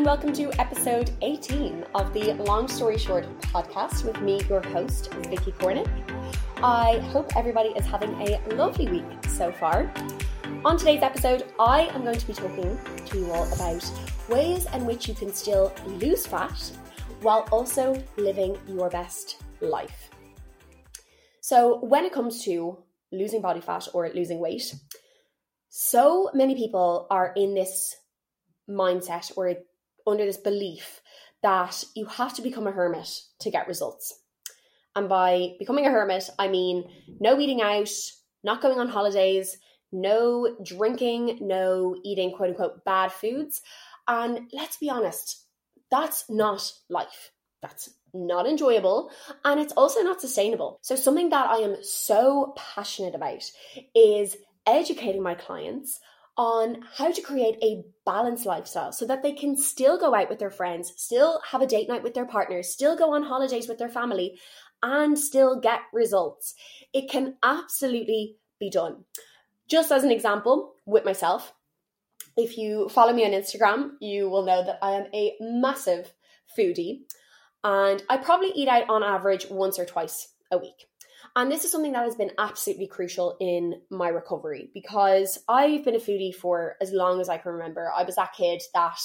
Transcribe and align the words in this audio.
and 0.00 0.06
welcome 0.06 0.32
to 0.32 0.50
episode 0.58 1.10
18 1.20 1.84
of 1.94 2.10
the 2.14 2.32
Long 2.32 2.66
Story 2.68 2.96
Short 2.96 3.26
podcast 3.42 4.02
with 4.02 4.18
me, 4.22 4.40
your 4.48 4.62
host, 4.68 5.12
Vicky 5.12 5.52
Cornick. 5.52 5.86
I 6.62 7.00
hope 7.12 7.36
everybody 7.36 7.68
is 7.76 7.84
having 7.84 8.14
a 8.22 8.40
lovely 8.54 8.88
week 8.88 9.04
so 9.28 9.52
far. 9.52 9.92
On 10.64 10.78
today's 10.78 11.02
episode, 11.02 11.52
I 11.60 11.82
am 11.88 12.02
going 12.02 12.16
to 12.16 12.26
be 12.26 12.32
talking 12.32 12.78
to 13.08 13.18
you 13.18 13.30
all 13.30 13.44
about 13.52 13.92
ways 14.30 14.66
in 14.72 14.86
which 14.86 15.06
you 15.06 15.12
can 15.12 15.34
still 15.34 15.70
lose 15.86 16.24
fat 16.24 16.58
while 17.20 17.46
also 17.52 18.02
living 18.16 18.56
your 18.66 18.88
best 18.88 19.42
life. 19.60 20.08
So, 21.42 21.78
when 21.80 22.06
it 22.06 22.12
comes 22.14 22.42
to 22.44 22.78
losing 23.12 23.42
body 23.42 23.60
fat 23.60 23.86
or 23.92 24.08
losing 24.08 24.38
weight, 24.38 24.74
so 25.68 26.30
many 26.32 26.54
people 26.54 27.06
are 27.10 27.34
in 27.36 27.52
this 27.52 27.96
mindset 28.66 29.32
or 29.36 29.56
under 30.10 30.24
this 30.24 30.36
belief 30.36 31.00
that 31.42 31.84
you 31.94 32.06
have 32.06 32.34
to 32.34 32.42
become 32.42 32.66
a 32.66 32.72
hermit 32.72 33.22
to 33.40 33.50
get 33.50 33.68
results. 33.68 34.20
And 34.94 35.08
by 35.08 35.54
becoming 35.58 35.86
a 35.86 35.90
hermit, 35.90 36.28
I 36.38 36.48
mean 36.48 36.84
no 37.20 37.38
eating 37.38 37.62
out, 37.62 37.90
not 38.42 38.60
going 38.60 38.78
on 38.78 38.88
holidays, 38.88 39.56
no 39.92 40.56
drinking, 40.62 41.38
no 41.40 41.96
eating 42.04 42.32
quote 42.32 42.50
unquote 42.50 42.84
bad 42.84 43.12
foods. 43.12 43.62
And 44.08 44.48
let's 44.52 44.76
be 44.76 44.90
honest, 44.90 45.46
that's 45.90 46.28
not 46.28 46.72
life. 46.88 47.30
That's 47.62 47.90
not 48.14 48.46
enjoyable 48.46 49.10
and 49.44 49.60
it's 49.60 49.72
also 49.74 50.00
not 50.00 50.20
sustainable. 50.20 50.78
So, 50.82 50.96
something 50.96 51.30
that 51.30 51.48
I 51.48 51.58
am 51.58 51.76
so 51.82 52.54
passionate 52.56 53.14
about 53.14 53.42
is 53.94 54.36
educating 54.66 55.22
my 55.22 55.34
clients 55.34 56.00
on 56.40 56.78
how 56.96 57.12
to 57.12 57.20
create 57.20 57.58
a 57.62 57.84
balanced 58.06 58.46
lifestyle 58.46 58.92
so 58.92 59.06
that 59.06 59.22
they 59.22 59.30
can 59.30 59.54
still 59.54 59.98
go 59.98 60.14
out 60.14 60.30
with 60.30 60.38
their 60.38 60.50
friends, 60.50 60.90
still 60.96 61.38
have 61.50 61.60
a 61.60 61.66
date 61.66 61.86
night 61.86 62.02
with 62.02 62.14
their 62.14 62.24
partners, 62.24 62.72
still 62.72 62.96
go 62.96 63.12
on 63.12 63.22
holidays 63.22 63.68
with 63.68 63.76
their 63.76 63.90
family, 63.90 64.40
and 64.82 65.18
still 65.18 65.60
get 65.60 65.80
results. 65.92 66.54
It 66.94 67.10
can 67.10 67.36
absolutely 67.42 68.36
be 68.58 68.70
done. 68.70 69.04
Just 69.68 69.92
as 69.92 70.02
an 70.02 70.10
example, 70.10 70.76
with 70.86 71.04
myself, 71.04 71.52
if 72.38 72.56
you 72.56 72.88
follow 72.88 73.12
me 73.12 73.26
on 73.26 73.32
Instagram, 73.32 73.90
you 74.00 74.30
will 74.30 74.46
know 74.46 74.64
that 74.64 74.78
I 74.80 74.92
am 74.92 75.08
a 75.12 75.34
massive 75.40 76.14
foodie 76.58 77.00
and 77.62 78.02
I 78.08 78.16
probably 78.16 78.52
eat 78.54 78.66
out 78.66 78.88
on 78.88 79.02
average 79.02 79.50
once 79.50 79.78
or 79.78 79.84
twice 79.84 80.28
a 80.50 80.56
week. 80.56 80.89
And 81.36 81.50
this 81.50 81.64
is 81.64 81.70
something 81.70 81.92
that 81.92 82.04
has 82.04 82.16
been 82.16 82.32
absolutely 82.38 82.86
crucial 82.86 83.36
in 83.40 83.80
my 83.90 84.08
recovery 84.08 84.70
because 84.74 85.38
I've 85.48 85.84
been 85.84 85.94
a 85.94 86.00
foodie 86.00 86.34
for 86.34 86.76
as 86.80 86.92
long 86.92 87.20
as 87.20 87.28
I 87.28 87.38
can 87.38 87.52
remember. 87.52 87.90
I 87.94 88.02
was 88.02 88.16
that 88.16 88.34
kid 88.34 88.62
that 88.74 89.00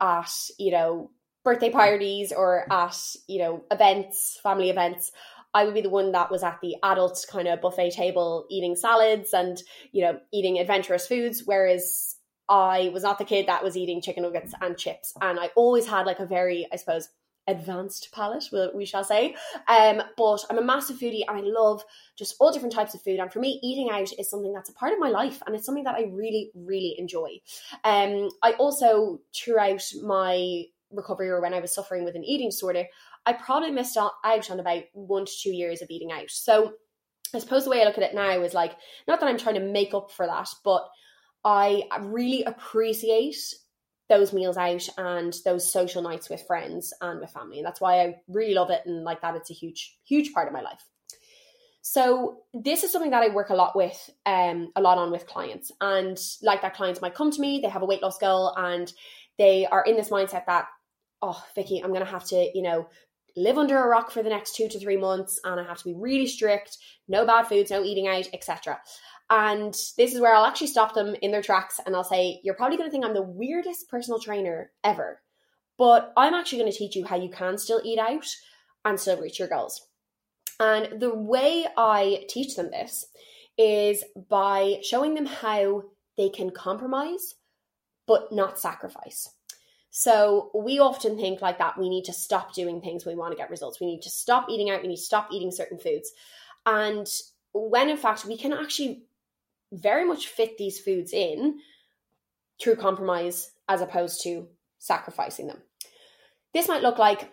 at, 0.00 0.30
you 0.58 0.72
know, 0.72 1.10
birthday 1.44 1.70
parties 1.70 2.32
or 2.32 2.70
at, 2.70 2.98
you 3.26 3.38
know, 3.38 3.64
events, 3.70 4.38
family 4.42 4.68
events, 4.70 5.10
I 5.54 5.64
would 5.64 5.74
be 5.74 5.80
the 5.80 5.88
one 5.88 6.12
that 6.12 6.30
was 6.30 6.42
at 6.42 6.60
the 6.60 6.76
adult 6.82 7.24
kind 7.30 7.48
of 7.48 7.62
buffet 7.62 7.92
table 7.92 8.46
eating 8.50 8.76
salads 8.76 9.32
and, 9.32 9.60
you 9.92 10.04
know, 10.04 10.20
eating 10.32 10.58
adventurous 10.58 11.06
foods. 11.06 11.42
Whereas 11.46 12.16
I 12.48 12.90
was 12.92 13.02
not 13.02 13.18
the 13.18 13.24
kid 13.24 13.46
that 13.46 13.64
was 13.64 13.76
eating 13.76 14.02
chicken 14.02 14.22
nuggets 14.22 14.52
and 14.60 14.76
chips. 14.76 15.14
And 15.20 15.40
I 15.40 15.50
always 15.56 15.86
had 15.86 16.06
like 16.06 16.18
a 16.18 16.26
very, 16.26 16.66
I 16.72 16.76
suppose, 16.76 17.08
advanced 17.48 18.10
palate, 18.12 18.44
we 18.74 18.84
shall 18.84 19.02
say. 19.02 19.34
Um, 19.66 20.02
but 20.16 20.44
I'm 20.48 20.58
a 20.58 20.62
massive 20.64 20.98
foodie 20.98 21.24
and 21.26 21.38
I 21.38 21.40
love 21.40 21.82
just 22.16 22.36
all 22.38 22.52
different 22.52 22.74
types 22.74 22.94
of 22.94 23.02
food. 23.02 23.18
And 23.18 23.32
for 23.32 23.40
me, 23.40 23.58
eating 23.62 23.90
out 23.90 24.12
is 24.18 24.30
something 24.30 24.52
that's 24.52 24.70
a 24.70 24.74
part 24.74 24.92
of 24.92 25.00
my 25.00 25.08
life 25.08 25.42
and 25.46 25.56
it's 25.56 25.66
something 25.66 25.84
that 25.84 25.96
I 25.96 26.10
really, 26.12 26.50
really 26.54 26.94
enjoy. 26.98 27.40
Um, 27.82 28.28
I 28.42 28.52
also, 28.58 29.20
throughout 29.34 29.82
my 30.02 30.64
recovery 30.92 31.28
or 31.28 31.40
when 31.40 31.54
I 31.54 31.60
was 31.60 31.74
suffering 31.74 32.04
with 32.04 32.14
an 32.14 32.24
eating 32.24 32.48
disorder, 32.48 32.84
I 33.26 33.32
probably 33.32 33.70
missed 33.70 33.96
out 33.96 34.12
on 34.24 34.60
about 34.60 34.84
one 34.92 35.26
to 35.26 35.32
two 35.32 35.54
years 35.54 35.82
of 35.82 35.90
eating 35.90 36.12
out. 36.12 36.30
So 36.30 36.74
I 37.34 37.38
suppose 37.40 37.64
the 37.64 37.70
way 37.70 37.82
I 37.82 37.84
look 37.84 37.98
at 37.98 38.04
it 38.04 38.14
now 38.14 38.42
is 38.42 38.54
like, 38.54 38.74
not 39.06 39.20
that 39.20 39.28
I'm 39.28 39.38
trying 39.38 39.56
to 39.56 39.60
make 39.60 39.92
up 39.94 40.10
for 40.10 40.26
that, 40.26 40.48
but 40.64 40.88
I 41.44 41.84
really 42.00 42.44
appreciate 42.44 43.36
those 44.08 44.32
meals 44.32 44.56
out 44.56 44.88
and 44.96 45.34
those 45.44 45.70
social 45.70 46.02
nights 46.02 46.30
with 46.30 46.46
friends 46.46 46.92
and 47.00 47.20
with 47.20 47.30
family. 47.30 47.58
And 47.58 47.66
that's 47.66 47.80
why 47.80 48.00
I 48.00 48.16
really 48.28 48.54
love 48.54 48.70
it 48.70 48.82
and 48.86 49.04
like 49.04 49.20
that 49.22 49.36
it's 49.36 49.50
a 49.50 49.54
huge, 49.54 49.96
huge 50.04 50.32
part 50.32 50.48
of 50.48 50.54
my 50.54 50.62
life. 50.62 50.82
So 51.82 52.40
this 52.52 52.84
is 52.84 52.92
something 52.92 53.12
that 53.12 53.22
I 53.22 53.34
work 53.34 53.50
a 53.50 53.54
lot 53.54 53.76
with, 53.76 54.10
um, 54.26 54.72
a 54.76 54.80
lot 54.80 54.98
on 54.98 55.10
with 55.10 55.26
clients. 55.26 55.70
And 55.80 56.18
like 56.42 56.62
that 56.62 56.74
clients 56.74 57.00
might 57.00 57.14
come 57.14 57.30
to 57.30 57.40
me, 57.40 57.60
they 57.62 57.68
have 57.68 57.82
a 57.82 57.86
weight 57.86 58.02
loss 58.02 58.18
goal 58.18 58.54
and 58.56 58.92
they 59.38 59.66
are 59.66 59.84
in 59.84 59.96
this 59.96 60.10
mindset 60.10 60.46
that, 60.46 60.66
oh, 61.22 61.42
Vicky, 61.54 61.80
I'm 61.82 61.92
gonna 61.92 62.04
have 62.04 62.24
to, 62.26 62.50
you 62.54 62.62
know, 62.62 62.88
live 63.36 63.56
under 63.56 63.78
a 63.78 63.86
rock 63.86 64.10
for 64.10 64.22
the 64.22 64.30
next 64.30 64.56
two 64.56 64.68
to 64.68 64.80
three 64.80 64.96
months 64.96 65.38
and 65.44 65.60
I 65.60 65.64
have 65.64 65.78
to 65.78 65.84
be 65.84 65.94
really 65.94 66.26
strict, 66.26 66.76
no 67.06 67.24
bad 67.24 67.46
foods, 67.46 67.70
no 67.70 67.84
eating 67.84 68.08
out, 68.08 68.28
etc. 68.32 68.80
And 69.30 69.74
this 69.96 70.14
is 70.14 70.20
where 70.20 70.34
I'll 70.34 70.46
actually 70.46 70.68
stop 70.68 70.94
them 70.94 71.14
in 71.20 71.30
their 71.30 71.42
tracks 71.42 71.80
and 71.84 71.94
I'll 71.94 72.04
say, 72.04 72.40
You're 72.42 72.54
probably 72.54 72.76
going 72.76 72.88
to 72.88 72.90
think 72.90 73.04
I'm 73.04 73.14
the 73.14 73.22
weirdest 73.22 73.88
personal 73.90 74.18
trainer 74.18 74.70
ever, 74.82 75.20
but 75.76 76.12
I'm 76.16 76.34
actually 76.34 76.60
going 76.60 76.72
to 76.72 76.78
teach 76.78 76.96
you 76.96 77.04
how 77.04 77.16
you 77.16 77.30
can 77.30 77.58
still 77.58 77.80
eat 77.84 77.98
out 77.98 78.26
and 78.84 78.98
still 78.98 79.20
reach 79.20 79.38
your 79.38 79.48
goals. 79.48 79.86
And 80.60 81.00
the 81.00 81.14
way 81.14 81.66
I 81.76 82.24
teach 82.28 82.56
them 82.56 82.70
this 82.70 83.06
is 83.56 84.04
by 84.28 84.78
showing 84.82 85.14
them 85.14 85.26
how 85.26 85.84
they 86.16 86.28
can 86.28 86.50
compromise 86.50 87.34
but 88.06 88.32
not 88.32 88.58
sacrifice. 88.58 89.28
So 89.90 90.50
we 90.54 90.78
often 90.78 91.16
think 91.16 91.42
like 91.42 91.58
that 91.58 91.78
we 91.78 91.88
need 91.88 92.04
to 92.04 92.12
stop 92.12 92.54
doing 92.54 92.80
things 92.80 93.04
we 93.04 93.14
want 93.14 93.32
to 93.32 93.36
get 93.36 93.50
results. 93.50 93.80
We 93.80 93.86
need 93.86 94.02
to 94.02 94.10
stop 94.10 94.48
eating 94.48 94.70
out, 94.70 94.82
we 94.82 94.88
need 94.88 94.96
to 94.96 95.02
stop 95.02 95.28
eating 95.32 95.50
certain 95.50 95.78
foods. 95.78 96.10
And 96.66 97.06
when 97.52 97.88
in 97.88 97.96
fact 97.96 98.24
we 98.24 98.36
can 98.36 98.52
actually 98.52 99.04
very 99.72 100.06
much 100.06 100.28
fit 100.28 100.58
these 100.58 100.80
foods 100.80 101.12
in 101.12 101.58
through 102.60 102.76
compromise 102.76 103.52
as 103.68 103.80
opposed 103.80 104.22
to 104.22 104.48
sacrificing 104.78 105.46
them. 105.46 105.62
This 106.54 106.68
might 106.68 106.82
look 106.82 106.98
like 106.98 107.30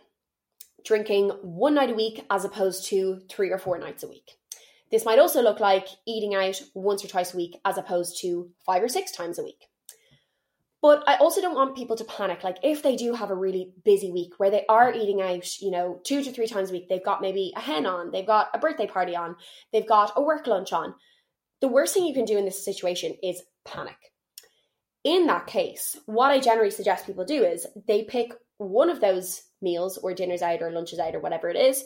drinking 0.84 1.30
one 1.42 1.76
night 1.76 1.90
a 1.90 1.96
week 1.96 2.26
as 2.30 2.46
opposed 2.46 2.86
to 2.88 3.22
three 3.30 3.52
or 3.52 3.58
four 3.58 3.78
nights 3.78 4.04
a 4.04 4.08
week. 4.08 4.32
This 4.92 5.06
might 5.06 5.20
also 5.20 5.42
look 5.42 5.60
like 5.60 5.88
eating 6.06 6.36
out 6.36 6.62
once 6.74 7.04
or 7.04 7.08
twice 7.08 7.34
a 7.34 7.38
week 7.38 7.60
as 7.66 7.78
opposed 7.78 8.22
to 8.22 8.52
five 8.66 8.84
or 8.84 8.88
six 8.88 9.12
times 9.12 9.40
a 9.40 9.44
week. 9.44 9.68
But 10.82 11.04
I 11.08 11.16
also 11.16 11.42
don't 11.42 11.56
want 11.56 11.76
people 11.76 11.96
to 11.96 12.04
panic. 12.04 12.44
Like, 12.44 12.58
if 12.62 12.84
they 12.84 12.96
do 12.96 13.16
have 13.16 13.32
a 13.32 13.36
really 13.36 13.74
busy 13.84 14.12
week 14.12 14.34
where 14.38 14.52
they 14.52 14.66
are 14.70 14.94
eating 14.94 15.20
out, 15.20 15.60
you 15.60 15.72
know, 15.72 16.00
two 16.04 16.24
to 16.24 16.32
three 16.32 16.46
times 16.46 16.70
a 16.70 16.74
week, 16.74 16.88
they've 16.88 17.04
got 17.04 17.22
maybe 17.22 17.52
a 17.56 17.60
hen 17.60 17.88
on, 17.88 18.12
they've 18.12 18.28
got 18.28 18.50
a 18.54 18.60
birthday 18.60 18.86
party 18.86 19.16
on, 19.16 19.36
they've 19.74 19.88
got 19.88 20.14
a 20.16 20.22
work 20.22 20.46
lunch 20.46 20.72
on, 20.74 20.94
the 21.66 21.72
worst 21.72 21.96
thing 21.96 22.06
you 22.06 22.14
can 22.14 22.26
do 22.26 22.38
in 22.38 22.46
this 22.46 22.64
situation 22.64 23.16
is 23.24 23.42
panic. 23.66 23.98
In 25.04 25.26
that 25.26 25.48
case, 25.48 25.98
what 26.06 26.30
I 26.30 26.40
generally 26.40 26.70
suggest 26.70 27.08
people 27.08 27.26
do 27.26 27.44
is 27.44 27.66
they 27.88 28.04
pick 28.04 28.34
one 28.60 28.92
of 28.92 29.02
those 29.02 29.42
meals 29.64 29.98
or 29.98 30.14
dinners 30.14 30.44
out 30.44 30.62
or 30.62 30.70
lunches 30.70 31.00
out 31.00 31.16
or 31.16 31.20
whatever 31.20 31.50
it 31.50 31.56
is. 31.56 31.84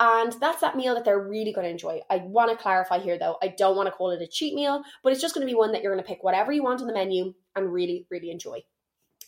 And 0.00 0.32
that's 0.40 0.62
that 0.62 0.76
meal 0.76 0.96
that 0.96 1.04
they're 1.04 1.28
really 1.28 1.52
going 1.52 1.64
to 1.64 1.70
enjoy. 1.70 2.00
I 2.10 2.16
want 2.16 2.50
to 2.50 2.60
clarify 2.60 2.98
here 2.98 3.20
though, 3.20 3.36
I 3.40 3.54
don't 3.56 3.76
want 3.76 3.86
to 3.86 3.92
call 3.92 4.10
it 4.10 4.20
a 4.20 4.26
cheat 4.26 4.52
meal, 4.56 4.82
but 5.04 5.12
it's 5.12 5.22
just 5.22 5.32
going 5.32 5.46
to 5.46 5.52
be 5.52 5.56
one 5.56 5.70
that 5.70 5.82
you're 5.84 5.94
going 5.94 6.04
to 6.04 6.08
pick 6.08 6.24
whatever 6.24 6.50
you 6.50 6.64
want 6.64 6.80
on 6.80 6.88
the 6.88 6.92
menu 6.92 7.32
and 7.54 7.72
really, 7.72 8.08
really 8.10 8.32
enjoy. 8.32 8.58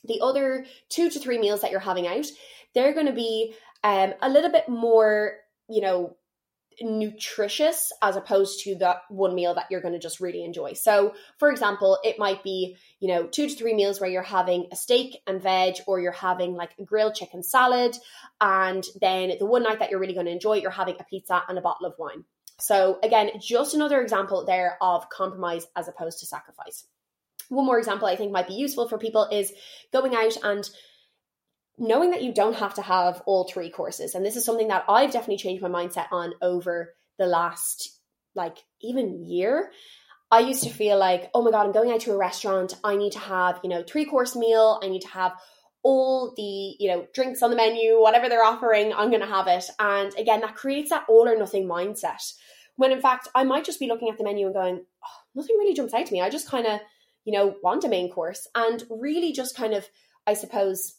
The 0.03 0.21
other 0.21 0.67
two 0.89 1.11
to 1.11 1.21
three 1.21 1.39
meals 1.39 1.61
that 1.61 1.71
you're 1.71 1.79
having 1.79 2.09
out, 2.09 2.27
they're 2.75 2.93
going 2.93 3.07
to 3.07 3.13
be 3.13 3.55
um, 3.85 4.15
a 4.21 4.29
little 4.29 4.51
bit 4.51 4.69
more, 4.69 5.35
you 5.69 5.81
know, 5.81 6.17
nutritious 6.81 7.93
as 8.03 8.17
opposed 8.17 8.65
to 8.65 8.75
that 8.77 9.03
one 9.09 9.35
meal 9.35 9.55
that 9.55 9.67
you're 9.71 9.81
going 9.81 9.95
to 9.95 10.01
just 10.01 10.21
really 10.21 10.45
enjoy. 10.45 10.73
So, 10.73 11.15
for 11.39 11.51
example, 11.51 11.99
it 12.03 12.19
might 12.19 12.43
be, 12.43 12.77
you 13.01 13.09
know, 13.09 13.27
two 13.27 13.49
to 13.49 13.55
three 13.55 13.75
meals 13.75 14.01
where 14.01 14.11
you're 14.11 14.23
having 14.23 14.69
a 14.73 14.77
steak 14.77 15.19
and 15.27 15.43
veg, 15.43 15.77
or 15.87 16.01
you're 16.01 16.13
having 16.13 16.55
like 16.55 16.73
a 16.79 16.85
grilled 16.85 17.15
chicken 17.15 17.43
salad. 17.43 17.97
And 18.41 18.85
then 19.01 19.33
the 19.39 19.47
one 19.47 19.63
night 19.63 19.79
that 19.79 19.91
you're 19.91 20.01
really 20.01 20.15
going 20.15 20.27
to 20.27 20.33
enjoy, 20.33 20.55
you're 20.55 20.71
having 20.71 20.97
a 20.99 21.05
pizza 21.05 21.43
and 21.49 21.59
a 21.59 21.63
bottle 21.63 21.87
of 21.87 21.95
wine. 21.99 22.25
So, 22.59 22.99
again, 23.03 23.31
just 23.41 23.75
another 23.75 24.01
example 24.01 24.45
there 24.45 24.77
of 24.81 25.09
compromise 25.09 25.67
as 25.77 25.89
opposed 25.89 26.21
to 26.21 26.27
sacrifice. 26.27 26.87
One 27.49 27.67
more 27.67 27.79
example 27.79 28.09
I 28.09 28.17
think 28.17 28.33
might 28.33 28.49
be 28.49 28.55
useful 28.55 28.89
for 28.89 28.99
people 28.99 29.29
is 29.31 29.53
going 29.93 30.15
out 30.15 30.37
and 30.43 30.69
knowing 31.79 32.11
that 32.11 32.23
you 32.23 32.33
don't 32.33 32.57
have 32.57 32.75
to 32.75 32.83
have 32.83 33.23
all 33.27 33.45
three 33.45 33.71
courses 33.71 34.15
and 34.15 34.25
this 34.25 34.37
is 34.37 34.45
something 34.45 34.69
that 34.69 34.85
i've 34.89 35.11
definitely 35.11 35.37
changed 35.37 35.63
my 35.63 35.69
mindset 35.69 36.07
on 36.11 36.33
over 36.43 36.95
the 37.19 37.27
last 37.27 37.99
like 38.35 38.59
even 38.83 39.25
year 39.25 39.71
i 40.31 40.41
used 40.41 40.63
to 40.63 40.71
feel 40.71 40.99
like 40.99 41.31
oh 41.35 41.43
my 41.43 41.51
god 41.51 41.67
i'm 41.67 41.73
going 41.73 41.91
out 41.91 42.01
to 42.01 42.13
a 42.13 42.17
restaurant. 42.17 42.75
I 42.85 42.97
need 42.97 43.13
to 43.13 43.19
have 43.19 43.61
you 43.63 43.71
know 43.71 43.83
three 43.83 44.05
course 44.05 44.37
meal. 44.37 44.81
I 44.83 44.89
need 44.89 45.03
to 45.03 45.09
have 45.09 45.33
all 45.83 46.33
the 46.37 46.77
you 46.79 46.89
know 46.89 47.07
drinks 47.13 47.43
on 47.43 47.51
the 47.51 47.57
menu 47.57 48.01
whatever 48.01 48.29
they're 48.29 48.45
offering 48.45 48.93
i'm 48.93 49.11
going 49.11 49.21
to 49.21 49.27
have 49.27 49.49
it. 49.49 49.65
And 49.79 50.15
again 50.17 50.41
that 50.43 50.55
creates 50.55 50.91
that 50.91 51.07
all 51.09 51.29
or 51.29 51.37
nothing 51.37 51.67
mindset 51.67 52.33
when 52.77 52.93
in 52.93 53.01
fact 53.01 53.29
i 53.35 53.45
might 53.45 53.65
just 53.65 53.81
be 53.81 53.89
looking 53.89 54.09
at 54.09 54.17
the 54.17 54.25
menu 54.25 54.47
and 54.47 54.55
going 54.55 54.77
oh, 54.77 55.21
nothing 55.35 55.57
really 55.59 55.75
jumps 55.75 55.95
out 55.95 56.07
to 56.07 56.13
me. 56.13 56.21
I 56.21 56.31
just 56.31 56.49
kind 56.49 56.67
of 56.67 56.81
you 57.25 57.33
know 57.33 57.57
want 57.63 57.85
a 57.85 57.89
main 57.89 58.11
course. 58.11 58.47
And 58.55 58.85
really 58.91 59.33
just 59.33 59.57
kind 59.57 59.75
of 59.75 59.87
i 60.27 60.35
suppose 60.35 60.95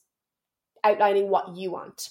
outlining 0.83 1.29
what 1.29 1.55
you 1.55 1.71
want. 1.71 2.09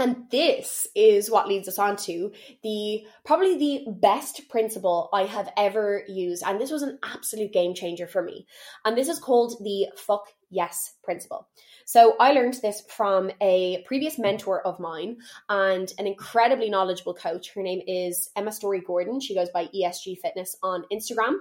And 0.00 0.30
this 0.30 0.86
is 0.96 1.30
what 1.30 1.46
leads 1.46 1.68
us 1.68 1.78
on 1.78 1.94
to 1.98 2.32
the 2.62 3.04
probably 3.26 3.58
the 3.58 3.92
best 3.92 4.48
principle 4.48 5.10
I 5.12 5.24
have 5.24 5.52
ever 5.58 6.04
used. 6.08 6.42
And 6.42 6.58
this 6.58 6.70
was 6.70 6.82
an 6.82 6.98
absolute 7.02 7.52
game 7.52 7.74
changer 7.74 8.06
for 8.06 8.22
me. 8.22 8.46
And 8.86 8.96
this 8.96 9.10
is 9.10 9.18
called 9.18 9.62
the 9.62 9.88
fuck 9.94 10.28
yes 10.48 10.94
principle. 11.04 11.48
So 11.84 12.16
I 12.18 12.32
learned 12.32 12.54
this 12.62 12.82
from 12.88 13.30
a 13.42 13.84
previous 13.86 14.18
mentor 14.18 14.66
of 14.66 14.80
mine 14.80 15.18
and 15.50 15.92
an 15.98 16.06
incredibly 16.06 16.70
knowledgeable 16.70 17.14
coach. 17.14 17.52
Her 17.54 17.62
name 17.62 17.82
is 17.86 18.30
Emma 18.34 18.52
Storey 18.52 18.80
Gordon. 18.80 19.20
She 19.20 19.34
goes 19.34 19.50
by 19.50 19.66
ESG 19.66 20.18
Fitness 20.22 20.56
on 20.62 20.84
Instagram. 20.90 21.34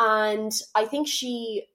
And 0.00 0.50
I 0.74 0.86
think 0.86 1.06
she 1.06 1.66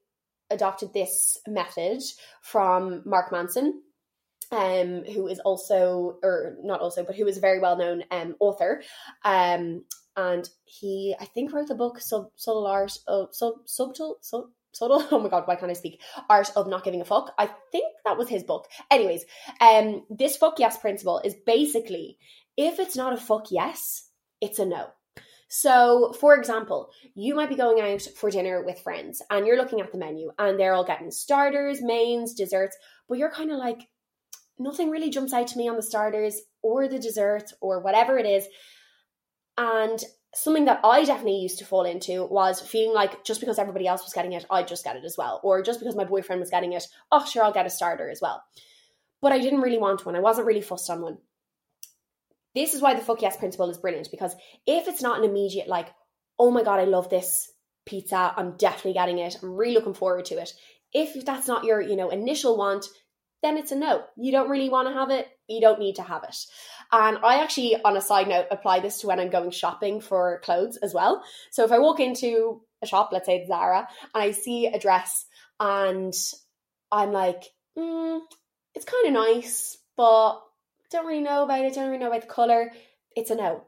adopted 0.50 0.92
this 0.92 1.38
method 1.46 2.02
from 2.42 3.00
Mark 3.06 3.32
Manson 3.32 3.80
um, 4.50 5.04
who 5.04 5.26
is 5.28 5.38
also, 5.40 6.18
or 6.22 6.56
not 6.62 6.80
also, 6.80 7.04
but 7.04 7.16
who 7.16 7.26
is 7.26 7.36
a 7.36 7.40
very 7.40 7.60
well 7.60 7.76
known 7.76 8.04
um, 8.10 8.36
author. 8.40 8.82
Um, 9.24 9.84
and 10.16 10.48
he, 10.64 11.14
I 11.20 11.26
think, 11.26 11.52
wrote 11.52 11.68
the 11.68 11.74
book 11.74 12.00
Sub, 12.00 12.30
Subtle 12.36 12.66
Art 12.66 12.92
of 13.06 13.28
Sub, 13.32 13.54
Subtle, 13.66 14.18
Sub, 14.20 14.44
Subtle. 14.72 15.06
Oh 15.12 15.20
my 15.20 15.28
god, 15.28 15.44
why 15.46 15.56
can't 15.56 15.70
I 15.70 15.74
speak? 15.74 16.00
Art 16.28 16.50
of 16.56 16.68
Not 16.68 16.84
Giving 16.84 17.00
a 17.00 17.04
Fuck. 17.04 17.32
I 17.38 17.48
think 17.72 17.92
that 18.04 18.18
was 18.18 18.28
his 18.28 18.42
book. 18.42 18.66
Anyways, 18.90 19.24
um, 19.60 20.04
this 20.10 20.36
fuck 20.36 20.58
yes 20.58 20.76
principle 20.76 21.20
is 21.24 21.34
basically 21.46 22.18
if 22.56 22.80
it's 22.80 22.96
not 22.96 23.12
a 23.12 23.16
fuck 23.16 23.50
yes, 23.50 24.08
it's 24.40 24.58
a 24.58 24.66
no. 24.66 24.88
So, 25.48 26.12
for 26.20 26.34
example, 26.34 26.90
you 27.14 27.34
might 27.34 27.48
be 27.48 27.54
going 27.54 27.80
out 27.80 28.02
for 28.02 28.30
dinner 28.30 28.62
with 28.62 28.80
friends 28.80 29.22
and 29.30 29.46
you're 29.46 29.56
looking 29.56 29.80
at 29.80 29.92
the 29.92 29.98
menu 29.98 30.30
and 30.38 30.58
they're 30.58 30.74
all 30.74 30.84
getting 30.84 31.10
starters, 31.10 31.80
mains, 31.80 32.34
desserts, 32.34 32.76
but 33.08 33.16
you're 33.16 33.30
kind 33.30 33.50
of 33.50 33.58
like, 33.58 33.88
nothing 34.58 34.90
really 34.90 35.10
jumps 35.10 35.32
out 35.32 35.48
to 35.48 35.58
me 35.58 35.68
on 35.68 35.76
the 35.76 35.82
starters 35.82 36.40
or 36.62 36.88
the 36.88 36.98
dessert 36.98 37.52
or 37.60 37.80
whatever 37.80 38.18
it 38.18 38.26
is. 38.26 38.46
And 39.56 40.02
something 40.34 40.66
that 40.66 40.80
I 40.84 41.04
definitely 41.04 41.40
used 41.40 41.58
to 41.58 41.64
fall 41.64 41.84
into 41.84 42.24
was 42.24 42.60
feeling 42.60 42.94
like 42.94 43.24
just 43.24 43.40
because 43.40 43.58
everybody 43.58 43.86
else 43.86 44.02
was 44.04 44.12
getting 44.12 44.32
it, 44.32 44.46
I'd 44.50 44.68
just 44.68 44.84
get 44.84 44.96
it 44.96 45.04
as 45.04 45.16
well. 45.16 45.40
Or 45.42 45.62
just 45.62 45.80
because 45.80 45.96
my 45.96 46.04
boyfriend 46.04 46.40
was 46.40 46.50
getting 46.50 46.72
it, 46.72 46.86
oh, 47.10 47.24
sure, 47.24 47.42
I'll 47.42 47.52
get 47.52 47.66
a 47.66 47.70
starter 47.70 48.08
as 48.08 48.20
well. 48.20 48.42
But 49.20 49.32
I 49.32 49.38
didn't 49.38 49.62
really 49.62 49.78
want 49.78 50.06
one. 50.06 50.16
I 50.16 50.20
wasn't 50.20 50.46
really 50.46 50.60
fussed 50.60 50.90
on 50.90 51.02
one. 51.02 51.18
This 52.54 52.74
is 52.74 52.80
why 52.82 52.94
the 52.94 53.02
fuck 53.02 53.22
yes 53.22 53.36
principle 53.36 53.70
is 53.70 53.78
brilliant 53.78 54.10
because 54.10 54.34
if 54.66 54.88
it's 54.88 55.02
not 55.02 55.18
an 55.18 55.28
immediate, 55.28 55.68
like, 55.68 55.88
oh 56.38 56.50
my 56.50 56.62
God, 56.62 56.80
I 56.80 56.84
love 56.84 57.10
this 57.10 57.50
pizza, 57.84 58.32
I'm 58.36 58.56
definitely 58.56 58.94
getting 58.94 59.18
it, 59.18 59.36
I'm 59.42 59.54
really 59.54 59.74
looking 59.74 59.94
forward 59.94 60.26
to 60.26 60.36
it. 60.36 60.52
If 60.92 61.24
that's 61.24 61.46
not 61.46 61.64
your, 61.64 61.80
you 61.80 61.96
know, 61.96 62.10
initial 62.10 62.56
want, 62.56 62.86
then 63.42 63.56
it's 63.56 63.72
a 63.72 63.76
no. 63.76 64.04
You 64.16 64.32
don't 64.32 64.50
really 64.50 64.68
want 64.68 64.88
to 64.88 64.94
have 64.94 65.10
it, 65.10 65.28
you 65.48 65.60
don't 65.60 65.78
need 65.78 65.96
to 65.96 66.02
have 66.02 66.24
it. 66.24 66.36
And 66.90 67.18
I 67.18 67.42
actually, 67.42 67.76
on 67.82 67.96
a 67.96 68.00
side 68.00 68.28
note, 68.28 68.46
apply 68.50 68.80
this 68.80 69.00
to 69.00 69.06
when 69.06 69.20
I'm 69.20 69.30
going 69.30 69.50
shopping 69.50 70.00
for 70.00 70.40
clothes 70.44 70.76
as 70.78 70.94
well. 70.94 71.22
So 71.50 71.64
if 71.64 71.72
I 71.72 71.78
walk 71.78 72.00
into 72.00 72.62
a 72.82 72.86
shop, 72.86 73.10
let's 73.12 73.26
say 73.26 73.46
Zara, 73.46 73.86
and 74.14 74.22
I 74.22 74.32
see 74.32 74.66
a 74.66 74.78
dress 74.78 75.26
and 75.60 76.14
I'm 76.90 77.12
like, 77.12 77.44
mm, 77.76 78.20
it's 78.74 78.84
kind 78.84 79.06
of 79.06 79.12
nice, 79.12 79.76
but 79.96 80.40
don't 80.90 81.06
really 81.06 81.22
know 81.22 81.44
about 81.44 81.64
it, 81.64 81.74
don't 81.74 81.86
really 81.86 81.98
know 81.98 82.08
about 82.08 82.22
the 82.22 82.28
colour, 82.28 82.72
it's 83.14 83.30
a 83.30 83.34
no. 83.34 83.64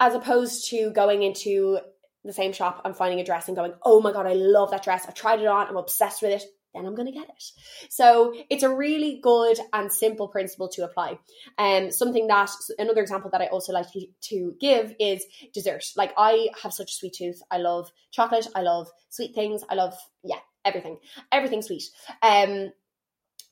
As 0.00 0.14
opposed 0.14 0.70
to 0.70 0.90
going 0.90 1.22
into 1.22 1.78
the 2.24 2.32
same 2.32 2.52
shop 2.52 2.82
and 2.84 2.96
finding 2.96 3.20
a 3.20 3.24
dress 3.24 3.48
and 3.48 3.56
going, 3.56 3.74
oh 3.82 4.00
my 4.00 4.12
god, 4.12 4.26
I 4.26 4.34
love 4.34 4.70
that 4.70 4.84
dress. 4.84 5.04
I've 5.06 5.14
tried 5.14 5.40
it 5.40 5.46
on, 5.46 5.66
I'm 5.66 5.76
obsessed 5.76 6.22
with 6.22 6.32
it 6.32 6.44
then 6.74 6.86
I'm 6.86 6.94
going 6.94 7.06
to 7.06 7.12
get 7.12 7.28
it. 7.28 7.44
So 7.88 8.34
it's 8.50 8.62
a 8.62 8.74
really 8.74 9.20
good 9.22 9.58
and 9.72 9.92
simple 9.92 10.28
principle 10.28 10.68
to 10.70 10.84
apply. 10.84 11.18
Um, 11.58 11.90
something 11.90 12.26
that 12.28 12.50
another 12.78 13.02
example 13.02 13.30
that 13.30 13.40
I 13.40 13.46
also 13.46 13.72
like 13.72 13.86
to 14.22 14.54
give 14.60 14.94
is 14.98 15.24
dessert. 15.52 15.84
Like 15.96 16.12
I 16.16 16.48
have 16.62 16.72
such 16.72 16.92
a 16.92 16.94
sweet 16.94 17.14
tooth. 17.14 17.42
I 17.50 17.58
love 17.58 17.90
chocolate. 18.10 18.46
I 18.54 18.62
love 18.62 18.88
sweet 19.10 19.34
things. 19.34 19.62
I 19.68 19.74
love 19.74 19.94
yeah 20.24 20.38
everything, 20.64 20.98
everything 21.30 21.62
sweet. 21.62 21.84
Um, 22.22 22.72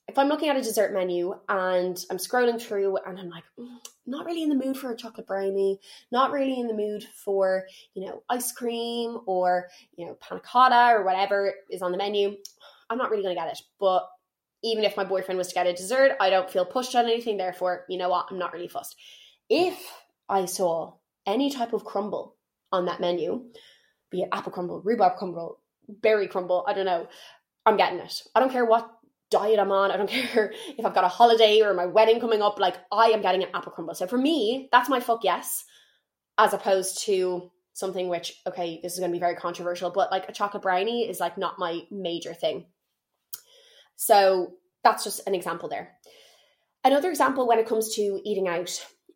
if 0.09 0.19
I'm 0.19 0.27
looking 0.29 0.49
at 0.49 0.57
a 0.57 0.63
dessert 0.63 0.93
menu 0.93 1.35
and 1.49 1.97
I'm 2.11 2.17
scrolling 2.17 2.61
through 2.61 2.97
and 3.07 3.17
I'm 3.17 3.31
like, 3.31 3.45
mm, 3.59 3.79
not 4.07 4.27
really 4.27 4.43
in 4.43 4.49
the 4.49 4.57
mood 4.57 4.77
for 4.77 4.91
a 4.91 4.97
chocolate 4.97 5.29
brownie, 5.29 5.79
not 6.11 6.33
really 6.33 6.59
in 6.59 6.67
the 6.67 6.75
mood 6.75 7.05
for, 7.25 7.65
you 7.95 8.07
know, 8.07 8.23
ice 8.29 8.51
cream 8.51 9.19
or, 9.27 9.69
you 9.97 10.07
know, 10.07 10.15
panna 10.21 10.41
cotta 10.41 10.97
or 10.97 11.05
whatever 11.05 11.55
is 11.71 11.81
on 11.81 11.93
the 11.93 11.99
menu, 11.99 12.37
I'm 12.91 12.99
not 12.99 13.11
really 13.11 13.23
going 13.23 13.35
to 13.35 13.41
get 13.41 13.53
it. 13.53 13.61
But 13.79 14.09
even 14.63 14.85
if 14.85 14.97
my 14.97 15.05
boyfriend 15.05 15.39
was 15.39 15.49
to 15.49 15.55
get 15.55 15.67
a 15.67 15.73
dessert, 15.73 16.17
I 16.21 16.29
don't 16.29 16.51
feel 16.51 16.67
pushed 16.67 16.95
on 16.95 17.07
anything. 17.07 17.37
Therefore, 17.37 17.87
you 17.89 17.97
know 17.97 18.11
what? 18.11 18.27
I'm 18.31 18.39
not 18.39 18.53
really 18.53 18.69
fussed. 18.69 18.97
If 19.49 19.79
I 20.29 20.45
saw 20.45 20.95
any 21.27 21.51
type 21.51 21.73
of 21.73 21.85
crumble 21.85 22.37
on 22.73 22.87
that 22.87 23.01
menu, 23.01 23.45
be 24.11 24.23
it 24.23 24.29
apple 24.33 24.53
crumble, 24.53 24.83
rhubarb 24.83 25.17
crumble, 25.17 25.61
berry 25.89 26.29
crumble, 26.29 26.65
I 26.67 26.75
don't 26.75 26.85
know, 26.85 27.09
I'm 27.65 27.77
getting 27.77 28.01
it. 28.01 28.23
I 28.35 28.41
don't 28.41 28.53
care 28.53 28.65
what 28.65 28.91
diet 29.31 29.59
I'm 29.59 29.73
on. 29.73 29.91
I 29.91 29.97
don't 29.97 30.11
care 30.11 30.53
if 30.77 30.85
I've 30.85 30.95
got 30.95 31.05
a 31.05 31.09
holiday 31.09 31.61
or 31.63 31.73
my 31.75 31.87
wedding 31.87 32.21
coming 32.21 32.43
up. 32.43 32.59
Like, 32.59 32.77
I 32.93 33.07
am 33.07 33.23
getting 33.23 33.43
an 33.43 33.51
apple 33.55 33.73
crumble. 33.73 33.95
So 33.95 34.07
for 34.07 34.19
me, 34.19 34.69
that's 34.73 34.89
my 34.89 35.01
fuck 35.01 35.25
yes, 35.25 35.65
as 36.37 36.53
opposed 36.53 37.05
to 37.05 37.51
something 37.73 38.09
which, 38.09 38.41
okay, 38.47 38.81
this 38.83 38.93
is 38.93 38.99
going 38.99 39.11
to 39.11 39.15
be 39.15 39.21
very 39.21 39.37
controversial, 39.37 39.91
but 39.91 40.11
like 40.11 40.29
a 40.29 40.33
chocolate 40.33 40.63
brownie 40.63 41.09
is 41.09 41.21
like 41.21 41.39
not 41.39 41.59
my 41.59 41.83
major 41.91 42.35
thing. 42.35 42.67
So 44.01 44.55
that's 44.83 45.05
just 45.05 45.21
an 45.27 45.35
example 45.35 45.69
there. 45.69 45.99
Another 46.85 47.11
example 47.11 47.47
when 47.47 47.59
it 47.59 47.69
comes 47.69 47.95
to 47.97 48.19
eating 48.25 48.49
out 48.49 48.71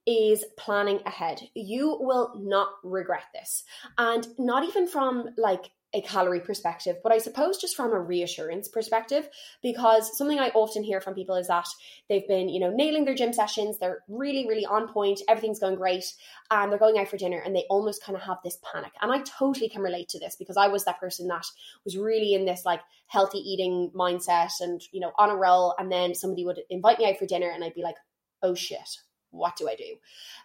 is 0.07 0.45
planning 0.59 1.01
ahead. 1.07 1.41
You 1.55 1.97
will 1.99 2.35
not 2.39 2.69
regret 2.83 3.25
this. 3.33 3.65
And 3.97 4.29
not 4.39 4.63
even 4.63 4.87
from 4.87 5.31
like 5.39 5.71
a 5.95 6.03
calorie 6.03 6.41
perspective, 6.41 6.97
but 7.03 7.13
I 7.13 7.19
suppose 7.19 7.57
just 7.57 7.77
from 7.77 7.93
a 7.93 8.01
reassurance 8.01 8.69
perspective, 8.69 9.29
because 9.63 10.19
something 10.19 10.41
I 10.41 10.49
often 10.49 10.83
hear 10.83 11.01
from 11.01 11.15
people 11.15 11.37
is 11.37 11.47
that 11.47 11.67
they've 12.09 12.27
been, 12.27 12.49
you 12.49 12.59
know, 12.59 12.71
nailing 12.71 13.05
their 13.05 13.15
gym 13.15 13.33
sessions, 13.33 13.79
they're 13.79 14.03
really, 14.09 14.47
really 14.49 14.67
on 14.67 14.93
point, 14.93 15.21
everything's 15.29 15.61
going 15.61 15.77
great, 15.77 16.05
and 16.51 16.71
they're 16.71 16.79
going 16.79 16.99
out 16.99 17.09
for 17.09 17.17
dinner 17.17 17.39
and 17.39 17.55
they 17.55 17.65
almost 17.71 18.03
kind 18.05 18.17
of 18.17 18.23
have 18.23 18.39
this 18.43 18.59
panic. 18.73 18.93
And 19.01 19.13
I 19.13 19.21
totally 19.21 19.69
can 19.69 19.83
relate 19.83 20.09
to 20.11 20.19
this 20.19 20.37
because 20.37 20.57
I 20.57 20.69
was 20.69 20.85
that 20.85 21.01
person 21.01 21.29
that 21.29 21.47
was 21.85 21.97
really 21.97 22.35
in 22.35 22.45
this 22.45 22.65
like 22.65 22.81
healthy 23.07 23.39
eating 23.39 23.93
mindset 23.95 24.51
and, 24.61 24.83
you 24.91 25.01
know, 25.01 25.13
on 25.17 25.31
a 25.31 25.37
roll. 25.37 25.75
And 25.79 25.91
then 25.91 26.15
somebody 26.15 26.45
would 26.45 26.61
invite 26.69 26.99
me 26.99 27.09
out 27.09 27.19
for 27.19 27.27
dinner 27.27 27.51
and 27.51 27.63
I'd 27.63 27.75
be 27.75 27.83
like, 27.83 27.97
oh 28.43 28.55
shit, 28.55 28.99
what 29.31 29.57
do 29.57 29.69
I 29.69 29.77
do? 29.77 29.97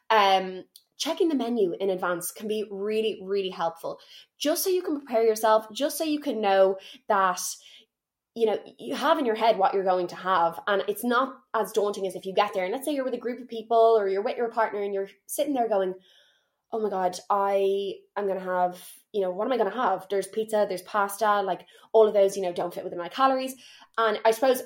Um, 0.10 0.63
checking 1.00 1.29
the 1.29 1.36
menu 1.36 1.74
in 1.79 1.89
advance 1.89 2.32
can 2.32 2.48
be 2.48 2.65
really, 2.70 3.20
really 3.24 3.50
helpful. 3.50 4.00
Just 4.38 4.63
so 4.63 4.70
you 4.70 4.84
can 4.84 5.00
prepare 5.00 5.24
yourself, 5.24 5.65
just 5.74 5.98
so 5.98 6.03
you 6.03 6.20
can 6.20 6.41
know 6.41 6.77
that 7.08 7.41
you 8.36 8.46
know 8.46 8.60
you 8.77 8.96
have 8.96 9.18
in 9.18 9.25
your 9.25 9.36
head 9.36 9.58
what 9.58 9.74
you're 9.74 9.84
going 9.84 10.06
to 10.08 10.15
have 10.15 10.60
and 10.68 10.84
it's 10.88 11.03
not 11.03 11.39
as 11.56 11.72
daunting 11.72 12.06
as 12.06 12.15
if 12.15 12.25
you 12.25 12.34
get 12.34 12.53
there. 12.53 12.63
And 12.63 12.72
let's 12.72 12.86
say 12.86 12.94
you're 12.94 13.03
with 13.03 13.15
a 13.15 13.18
group 13.18 13.41
of 13.41 13.50
people 13.50 13.96
or 13.98 14.08
you're 14.08 14.22
with 14.22 14.38
your 14.38 14.50
partner 14.50 14.82
and 14.82 14.94
you're 14.94 15.10
sitting 15.25 15.53
there 15.53 15.68
going 15.68 15.96
oh 16.72 16.79
my 16.79 16.89
god 16.89 17.18
i 17.32 17.94
am 18.15 18.27
going 18.27 18.38
to 18.38 18.46
have 18.46 18.77
you 19.12 19.22
know 19.22 19.32
what 19.32 19.46
am 19.46 19.51
i 19.51 19.58
going 19.58 19.72
to 19.72 19.75
have? 19.75 20.06
There's 20.10 20.27
pizza 20.27 20.68
there's 20.70 20.84
pasta 20.84 21.41
like 21.41 21.65
all 21.91 22.08
of 22.08 22.13
those 22.13 22.38
you 22.38 22.44
know 22.44 22.53
don't 22.53 22.74
fit 22.74 22.84
within 22.84 23.00
my 23.00 23.10
calories. 23.10 23.56
And 23.98 24.20
i 24.24 24.32
suppose 24.32 24.62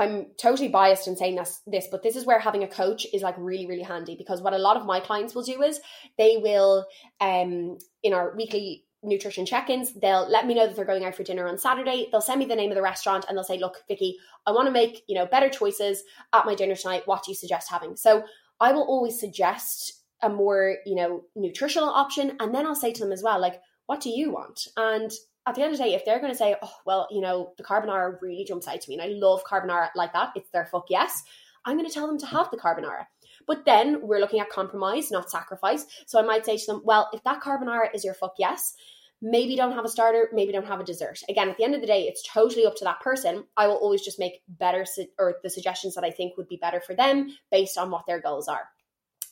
I'm 0.00 0.28
totally 0.38 0.68
biased 0.68 1.06
in 1.06 1.16
saying 1.16 1.36
this, 1.36 1.60
this, 1.66 1.86
but 1.90 2.02
this 2.02 2.16
is 2.16 2.24
where 2.24 2.40
having 2.40 2.64
a 2.64 2.68
coach 2.68 3.06
is 3.12 3.20
like 3.22 3.34
really, 3.36 3.66
really 3.66 3.82
handy 3.82 4.16
because 4.16 4.40
what 4.40 4.54
a 4.54 4.58
lot 4.58 4.78
of 4.78 4.86
my 4.86 4.98
clients 4.98 5.34
will 5.34 5.42
do 5.42 5.62
is 5.62 5.78
they 6.16 6.38
will, 6.38 6.86
um, 7.20 7.76
in 8.02 8.14
our 8.14 8.34
weekly 8.34 8.86
nutrition 9.02 9.46
check-ins, 9.46 9.92
they'll 9.94 10.28
let 10.28 10.46
me 10.46 10.54
know 10.54 10.66
that 10.66 10.74
they're 10.74 10.84
going 10.84 11.04
out 11.04 11.14
for 11.14 11.22
dinner 11.22 11.46
on 11.46 11.58
Saturday. 11.58 12.08
They'll 12.10 12.20
send 12.20 12.38
me 12.38 12.46
the 12.46 12.56
name 12.56 12.70
of 12.70 12.76
the 12.76 12.82
restaurant 12.82 13.26
and 13.28 13.36
they'll 13.36 13.44
say, 13.44 13.58
"Look, 13.58 13.82
Vicky, 13.88 14.16
I 14.46 14.52
want 14.52 14.66
to 14.66 14.72
make 14.72 15.02
you 15.06 15.14
know 15.14 15.26
better 15.26 15.48
choices 15.48 16.02
at 16.32 16.46
my 16.46 16.54
dinner 16.54 16.76
tonight. 16.76 17.06
What 17.06 17.24
do 17.24 17.30
you 17.30 17.36
suggest 17.36 17.70
having?" 17.70 17.96
So 17.96 18.24
I 18.58 18.72
will 18.72 18.84
always 18.84 19.18
suggest 19.18 19.92
a 20.22 20.28
more 20.28 20.76
you 20.84 20.94
know 20.94 21.24
nutritional 21.34 21.88
option, 21.88 22.36
and 22.40 22.54
then 22.54 22.66
I'll 22.66 22.74
say 22.74 22.92
to 22.92 23.02
them 23.02 23.12
as 23.12 23.22
well, 23.22 23.40
like, 23.40 23.60
"What 23.86 24.00
do 24.00 24.10
you 24.10 24.32
want?" 24.32 24.68
And 24.76 25.10
at 25.46 25.54
the 25.54 25.62
end 25.62 25.72
of 25.72 25.78
the 25.78 25.84
day, 25.84 25.94
if 25.94 26.04
they're 26.04 26.20
going 26.20 26.32
to 26.32 26.38
say, 26.38 26.56
oh, 26.62 26.72
well, 26.84 27.08
you 27.10 27.20
know, 27.20 27.52
the 27.56 27.64
carbonara 27.64 28.20
really 28.20 28.44
jumps 28.44 28.68
out 28.68 28.80
to 28.80 28.88
me 28.90 28.98
and 28.98 29.02
I 29.02 29.14
love 29.14 29.44
carbonara 29.44 29.88
like 29.94 30.12
that, 30.12 30.32
it's 30.36 30.50
their 30.50 30.66
fuck 30.66 30.86
yes, 30.90 31.22
I'm 31.64 31.76
going 31.76 31.88
to 31.88 31.94
tell 31.94 32.06
them 32.06 32.18
to 32.18 32.26
have 32.26 32.50
the 32.50 32.56
carbonara. 32.56 33.06
But 33.46 33.64
then 33.64 34.06
we're 34.06 34.20
looking 34.20 34.40
at 34.40 34.50
compromise, 34.50 35.10
not 35.10 35.30
sacrifice. 35.30 35.86
So 36.06 36.18
I 36.18 36.22
might 36.22 36.44
say 36.44 36.56
to 36.56 36.66
them, 36.66 36.82
well, 36.84 37.08
if 37.12 37.22
that 37.24 37.40
carbonara 37.40 37.94
is 37.94 38.04
your 38.04 38.14
fuck 38.14 38.34
yes, 38.38 38.74
maybe 39.22 39.56
don't 39.56 39.72
have 39.72 39.84
a 39.84 39.88
starter, 39.88 40.28
maybe 40.32 40.52
don't 40.52 40.66
have 40.66 40.80
a 40.80 40.84
dessert. 40.84 41.20
Again, 41.28 41.48
at 41.48 41.56
the 41.56 41.64
end 41.64 41.74
of 41.74 41.80
the 41.80 41.86
day, 41.86 42.02
it's 42.02 42.26
totally 42.26 42.66
up 42.66 42.76
to 42.76 42.84
that 42.84 43.00
person. 43.00 43.44
I 43.56 43.66
will 43.66 43.76
always 43.76 44.02
just 44.02 44.18
make 44.18 44.42
better 44.48 44.84
su- 44.84 45.08
or 45.18 45.36
the 45.42 45.50
suggestions 45.50 45.94
that 45.94 46.04
I 46.04 46.10
think 46.10 46.36
would 46.36 46.48
be 46.48 46.56
better 46.56 46.80
for 46.80 46.94
them 46.94 47.36
based 47.50 47.78
on 47.78 47.90
what 47.90 48.06
their 48.06 48.20
goals 48.20 48.48
are. 48.48 48.68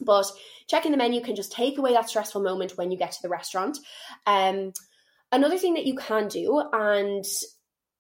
But 0.01 0.27
checking 0.69 0.93
the 0.93 0.99
menu 0.99 1.21
can 1.21 1.37
just 1.37 1.53
take 1.53 1.79
away 1.79 1.93
that 1.93 2.09
stressful 2.09 2.43
moment 2.43 2.77
when 2.77 2.91
you 2.91 2.99
get 2.99 3.13
to 3.13 3.23
the 3.23 3.29
restaurant. 3.29 3.79
Um, 4.27 4.73
Another 5.31 5.59
thing 5.59 5.75
that 5.75 5.87
you 5.87 5.95
can 5.95 6.29
do, 6.29 6.63
and 6.73 7.25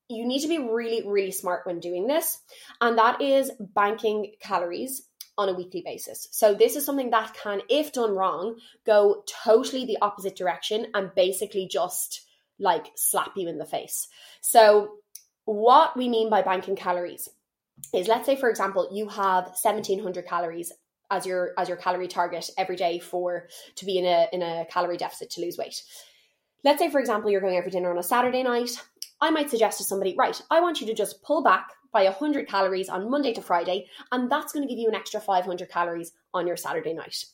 you 0.08 0.26
need 0.26 0.40
to 0.40 0.48
be 0.48 0.58
really, 0.58 1.06
really 1.06 1.32
smart 1.32 1.66
when 1.66 1.80
doing 1.80 2.06
this. 2.06 2.38
And 2.80 2.98
that 2.98 3.20
is 3.20 3.50
banking 3.60 4.32
calories 4.40 5.02
on 5.36 5.48
a 5.48 5.54
weekly 5.54 5.82
basis. 5.84 6.28
So, 6.32 6.54
this 6.54 6.74
is 6.76 6.84
something 6.84 7.10
that 7.10 7.34
can, 7.34 7.60
if 7.68 7.92
done 7.92 8.12
wrong, 8.12 8.56
go 8.84 9.22
totally 9.44 9.84
the 9.86 9.98
opposite 10.02 10.36
direction 10.36 10.86
and 10.94 11.14
basically 11.14 11.68
just 11.70 12.22
like 12.58 12.86
slap 12.96 13.32
you 13.36 13.48
in 13.48 13.58
the 13.58 13.66
face. 13.66 14.08
So, 14.40 14.96
what 15.44 15.96
we 15.96 16.08
mean 16.08 16.28
by 16.28 16.42
banking 16.42 16.76
calories 16.76 17.28
is 17.94 18.08
let's 18.08 18.26
say, 18.26 18.36
for 18.36 18.50
example, 18.50 18.88
you 18.92 19.08
have 19.08 19.44
1700 19.62 20.26
calories 20.26 20.72
as 21.10 21.24
your 21.24 21.52
as 21.56 21.68
your 21.68 21.76
calorie 21.76 22.08
target 22.08 22.50
every 22.58 22.76
day 22.76 22.98
for 22.98 23.48
to 23.76 23.84
be 23.84 23.98
in 23.98 24.04
a 24.04 24.28
in 24.32 24.42
a 24.42 24.66
calorie 24.70 24.96
deficit 24.96 25.30
to 25.30 25.40
lose 25.40 25.56
weight. 25.56 25.82
Let's 26.64 26.80
say, 26.80 26.90
for 26.90 27.00
example, 27.00 27.30
you're 27.30 27.40
going 27.40 27.56
out 27.56 27.64
for 27.64 27.70
dinner 27.70 27.90
on 27.90 27.98
a 27.98 28.02
Saturday 28.02 28.42
night. 28.42 28.70
I 29.20 29.30
might 29.30 29.50
suggest 29.50 29.78
to 29.78 29.84
somebody, 29.84 30.14
right, 30.16 30.40
I 30.50 30.60
want 30.60 30.80
you 30.80 30.86
to 30.88 30.94
just 30.94 31.22
pull 31.22 31.42
back 31.42 31.70
by 31.92 32.04
100 32.04 32.48
calories 32.48 32.88
on 32.88 33.10
Monday 33.10 33.32
to 33.32 33.42
Friday, 33.42 33.86
and 34.12 34.30
that's 34.30 34.52
going 34.52 34.66
to 34.66 34.72
give 34.72 34.80
you 34.80 34.88
an 34.88 34.94
extra 34.94 35.20
500 35.20 35.70
calories 35.70 36.12
on 36.34 36.46
your 36.46 36.56
Saturday 36.56 36.92
night. 36.92 37.24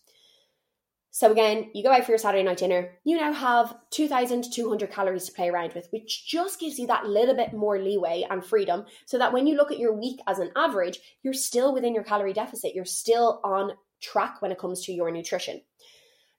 So 1.11 1.31
again, 1.31 1.71
you 1.75 1.85
go 1.85 1.93
out 1.93 2.05
for 2.05 2.11
your 2.11 2.19
Saturday 2.19 2.43
night 2.43 2.59
dinner, 2.59 2.91
you 3.05 3.17
now 3.17 3.33
have 3.33 3.77
2,200 3.91 4.91
calories 4.91 5.27
to 5.27 5.33
play 5.33 5.49
around 5.49 5.73
with, 5.73 5.87
which 5.91 6.27
just 6.27 6.59
gives 6.59 6.77
you 6.77 6.89
that 6.89 7.07
little 7.07 7.37
bit 7.37 7.53
more 7.53 7.79
leeway 7.79 8.27
and 8.29 8.45
freedom 8.45 8.85
so 9.07 9.19
that 9.19 9.33
when 9.33 9.47
you 9.47 9.57
look 9.57 9.71
at 9.71 9.79
your 9.79 9.93
week 9.93 10.21
as 10.27 10.41
an 10.41 10.51
average, 10.57 10.99
you're 11.23 11.33
still 11.33 11.73
within 11.73 11.95
your 11.95 12.03
calorie 12.03 12.33
deficit. 12.33 12.75
You're 12.75 12.85
still 12.85 13.41
on 13.45 13.75
track 14.01 14.43
when 14.43 14.51
it 14.51 14.59
comes 14.59 14.85
to 14.87 14.93
your 14.93 15.13
nutrition. 15.13 15.61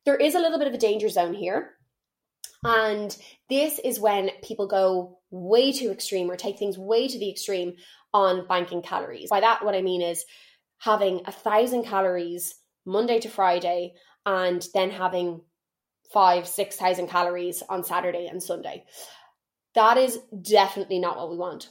There 0.03 0.17
is 0.17 0.35
a 0.35 0.39
little 0.39 0.59
bit 0.59 0.67
of 0.67 0.73
a 0.73 0.77
danger 0.77 1.07
zone 1.07 1.33
here. 1.33 1.71
And 2.65 3.15
this 3.47 3.79
is 3.79 3.99
when 3.99 4.31
people 4.43 4.67
go 4.67 5.19
way 5.29 5.71
too 5.71 5.91
extreme 5.91 6.29
or 6.31 6.35
take 6.35 6.57
things 6.57 6.77
way 6.77 7.07
to 7.07 7.19
the 7.19 7.29
extreme 7.29 7.73
on 8.13 8.47
banking 8.47 8.81
calories. 8.81 9.29
By 9.29 9.41
that, 9.41 9.63
what 9.63 9.75
I 9.75 9.81
mean 9.81 10.01
is 10.01 10.25
having 10.79 11.21
a 11.25 11.31
thousand 11.31 11.83
calories 11.83 12.55
Monday 12.85 13.19
to 13.19 13.29
Friday 13.29 13.93
and 14.25 14.65
then 14.73 14.89
having 14.89 15.41
five, 16.11 16.47
six 16.47 16.75
thousand 16.75 17.07
calories 17.07 17.61
on 17.69 17.83
Saturday 17.83 18.27
and 18.27 18.41
Sunday. 18.41 18.85
That 19.75 19.97
is 19.97 20.17
definitely 20.41 20.99
not 20.99 21.17
what 21.17 21.29
we 21.29 21.37
want. 21.37 21.69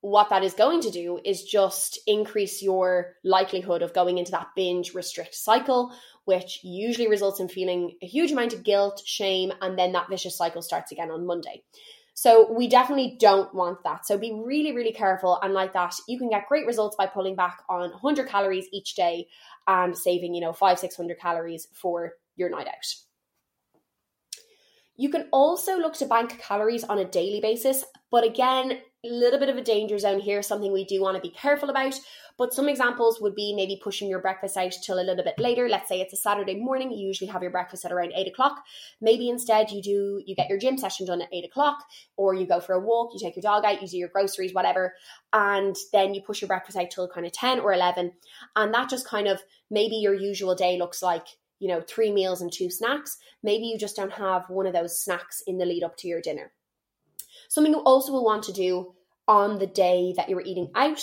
What 0.00 0.28
that 0.28 0.44
is 0.44 0.52
going 0.52 0.82
to 0.82 0.90
do 0.90 1.18
is 1.24 1.44
just 1.44 1.98
increase 2.06 2.62
your 2.62 3.14
likelihood 3.24 3.80
of 3.80 3.94
going 3.94 4.18
into 4.18 4.32
that 4.32 4.48
binge 4.54 4.92
restrict 4.92 5.34
cycle, 5.34 5.94
which 6.24 6.60
usually 6.62 7.08
results 7.08 7.40
in 7.40 7.48
feeling 7.48 7.96
a 8.02 8.06
huge 8.06 8.32
amount 8.32 8.52
of 8.52 8.62
guilt, 8.62 9.02
shame, 9.04 9.52
and 9.60 9.78
then 9.78 9.92
that 9.92 10.08
vicious 10.08 10.36
cycle 10.36 10.62
starts 10.62 10.92
again 10.92 11.10
on 11.10 11.26
Monday. 11.26 11.62
So 12.14 12.50
we 12.50 12.68
definitely 12.68 13.16
don't 13.18 13.52
want 13.52 13.82
that. 13.82 14.06
So 14.06 14.16
be 14.16 14.32
really, 14.32 14.72
really 14.72 14.92
careful. 14.92 15.38
And 15.42 15.52
like 15.52 15.72
that, 15.72 15.94
you 16.06 16.16
can 16.16 16.30
get 16.30 16.48
great 16.48 16.66
results 16.66 16.96
by 16.96 17.06
pulling 17.06 17.34
back 17.34 17.58
on 17.68 17.90
100 17.90 18.28
calories 18.28 18.66
each 18.72 18.94
day 18.94 19.26
and 19.66 19.96
saving, 19.98 20.32
you 20.32 20.40
know, 20.40 20.52
five, 20.52 20.78
600 20.78 21.18
calories 21.18 21.66
for 21.72 22.12
your 22.36 22.50
night 22.50 22.68
out. 22.68 22.94
You 24.96 25.10
can 25.10 25.28
also 25.32 25.76
look 25.76 25.94
to 25.94 26.06
bank 26.06 26.38
calories 26.38 26.84
on 26.84 26.98
a 26.98 27.04
daily 27.04 27.40
basis, 27.40 27.84
but 28.12 28.22
again, 28.22 28.78
little 29.08 29.38
bit 29.38 29.48
of 29.48 29.56
a 29.56 29.62
danger 29.62 29.98
zone 29.98 30.20
here, 30.20 30.42
something 30.42 30.72
we 30.72 30.84
do 30.84 31.00
want 31.00 31.16
to 31.16 31.20
be 31.20 31.34
careful 31.34 31.70
about. 31.70 31.94
But 32.36 32.52
some 32.52 32.68
examples 32.68 33.20
would 33.20 33.34
be 33.34 33.54
maybe 33.54 33.80
pushing 33.82 34.08
your 34.08 34.20
breakfast 34.20 34.56
out 34.56 34.72
till 34.82 34.98
a 34.98 35.04
little 35.04 35.22
bit 35.22 35.38
later. 35.38 35.68
Let's 35.68 35.88
say 35.88 36.00
it's 36.00 36.12
a 36.12 36.16
Saturday 36.16 36.56
morning, 36.56 36.90
you 36.90 37.06
usually 37.06 37.30
have 37.30 37.42
your 37.42 37.50
breakfast 37.50 37.84
at 37.84 37.92
around 37.92 38.12
eight 38.14 38.26
o'clock. 38.26 38.64
Maybe 39.00 39.28
instead 39.28 39.70
you 39.70 39.80
do 39.80 40.22
you 40.26 40.34
get 40.34 40.48
your 40.48 40.58
gym 40.58 40.76
session 40.76 41.06
done 41.06 41.22
at 41.22 41.32
eight 41.32 41.44
o'clock, 41.44 41.84
or 42.16 42.34
you 42.34 42.46
go 42.46 42.60
for 42.60 42.74
a 42.74 42.80
walk, 42.80 43.10
you 43.12 43.20
take 43.20 43.36
your 43.36 43.42
dog 43.42 43.64
out, 43.64 43.80
you 43.80 43.88
do 43.88 43.98
your 43.98 44.08
groceries, 44.08 44.54
whatever, 44.54 44.94
and 45.32 45.76
then 45.92 46.14
you 46.14 46.22
push 46.22 46.40
your 46.40 46.48
breakfast 46.48 46.76
out 46.76 46.90
till 46.90 47.08
kind 47.08 47.26
of 47.26 47.32
10 47.32 47.60
or 47.60 47.72
11. 47.72 48.12
And 48.56 48.74
that 48.74 48.90
just 48.90 49.06
kind 49.06 49.28
of 49.28 49.40
maybe 49.70 49.96
your 49.96 50.14
usual 50.14 50.54
day 50.54 50.76
looks 50.76 51.02
like 51.02 51.26
you 51.60 51.68
know, 51.68 51.80
three 51.80 52.12
meals 52.12 52.42
and 52.42 52.52
two 52.52 52.68
snacks. 52.68 53.16
Maybe 53.42 53.66
you 53.66 53.78
just 53.78 53.96
don't 53.96 54.12
have 54.12 54.50
one 54.50 54.66
of 54.66 54.74
those 54.74 55.00
snacks 55.00 55.42
in 55.46 55.56
the 55.56 55.64
lead 55.64 55.82
up 55.82 55.96
to 55.98 56.08
your 56.08 56.20
dinner. 56.20 56.52
Something 57.54 57.74
you 57.74 57.78
also 57.82 58.10
will 58.10 58.24
want 58.24 58.42
to 58.44 58.52
do 58.52 58.94
on 59.28 59.60
the 59.60 59.66
day 59.68 60.12
that 60.16 60.28
you're 60.28 60.40
eating 60.40 60.72
out 60.74 61.00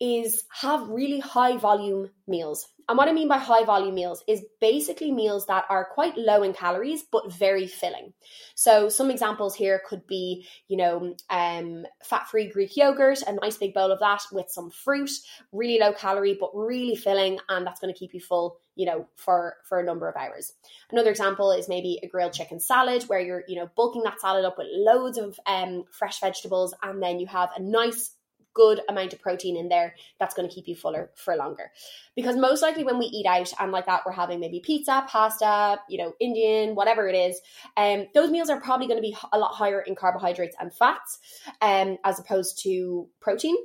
is 0.00 0.44
have 0.50 0.88
really 0.88 1.20
high 1.20 1.56
volume 1.56 2.10
meals. 2.26 2.66
And 2.88 2.98
what 2.98 3.08
I 3.08 3.12
mean 3.12 3.28
by 3.28 3.38
high 3.38 3.64
volume 3.64 3.94
meals 3.94 4.24
is 4.26 4.44
basically 4.60 5.12
meals 5.12 5.46
that 5.46 5.64
are 5.70 5.88
quite 5.94 6.18
low 6.18 6.42
in 6.42 6.52
calories 6.52 7.04
but 7.10 7.32
very 7.32 7.68
filling. 7.68 8.12
So 8.56 8.88
some 8.88 9.10
examples 9.10 9.54
here 9.54 9.80
could 9.88 10.04
be, 10.08 10.48
you 10.66 10.76
know, 10.76 11.14
um, 11.30 11.86
fat-free 12.02 12.48
Greek 12.48 12.76
yogurt, 12.76 13.22
a 13.22 13.32
nice 13.32 13.56
big 13.56 13.72
bowl 13.72 13.92
of 13.92 14.00
that 14.00 14.22
with 14.32 14.50
some 14.50 14.70
fruit, 14.70 15.10
really 15.52 15.78
low 15.78 15.92
calorie 15.92 16.36
but 16.38 16.50
really 16.54 16.96
filling, 16.96 17.38
and 17.48 17.64
that's 17.64 17.80
going 17.80 17.94
to 17.94 17.98
keep 17.98 18.14
you 18.14 18.20
full, 18.20 18.58
you 18.74 18.86
know, 18.86 19.06
for 19.14 19.54
for 19.68 19.78
a 19.78 19.84
number 19.84 20.08
of 20.08 20.16
hours. 20.16 20.52
Another 20.90 21.10
example 21.10 21.52
is 21.52 21.68
maybe 21.68 22.00
a 22.02 22.08
grilled 22.08 22.32
chicken 22.32 22.58
salad 22.58 23.04
where 23.04 23.20
you're, 23.20 23.44
you 23.46 23.56
know, 23.56 23.70
bulking 23.76 24.02
that 24.02 24.20
salad 24.20 24.44
up 24.44 24.58
with 24.58 24.66
loads 24.72 25.18
of 25.18 25.38
um, 25.46 25.84
fresh 25.92 26.18
vegetables, 26.20 26.74
and 26.82 27.00
then 27.00 27.20
you 27.20 27.28
have 27.28 27.50
a 27.56 27.62
nice 27.62 28.16
good 28.54 28.80
amount 28.88 29.12
of 29.12 29.20
protein 29.20 29.56
in 29.56 29.68
there 29.68 29.94
that's 30.18 30.34
going 30.34 30.48
to 30.48 30.54
keep 30.54 30.68
you 30.68 30.76
fuller 30.76 31.10
for 31.16 31.36
longer. 31.36 31.70
Because 32.14 32.36
most 32.36 32.62
likely 32.62 32.84
when 32.84 32.98
we 32.98 33.06
eat 33.06 33.26
out 33.26 33.52
and 33.58 33.72
like 33.72 33.86
that, 33.86 34.02
we're 34.04 34.12
having 34.12 34.40
maybe 34.40 34.60
pizza, 34.60 35.04
pasta, 35.08 35.80
you 35.88 35.98
know, 35.98 36.12
Indian, 36.20 36.74
whatever 36.74 37.08
it 37.08 37.14
is, 37.14 37.40
um, 37.76 38.06
those 38.14 38.30
meals 38.30 38.50
are 38.50 38.60
probably 38.60 38.86
going 38.86 38.98
to 38.98 39.08
be 39.08 39.16
a 39.32 39.38
lot 39.38 39.54
higher 39.54 39.80
in 39.80 39.94
carbohydrates 39.94 40.56
and 40.60 40.74
fats 40.74 41.18
um, 41.60 41.98
as 42.04 42.18
opposed 42.18 42.62
to 42.62 43.08
protein 43.20 43.56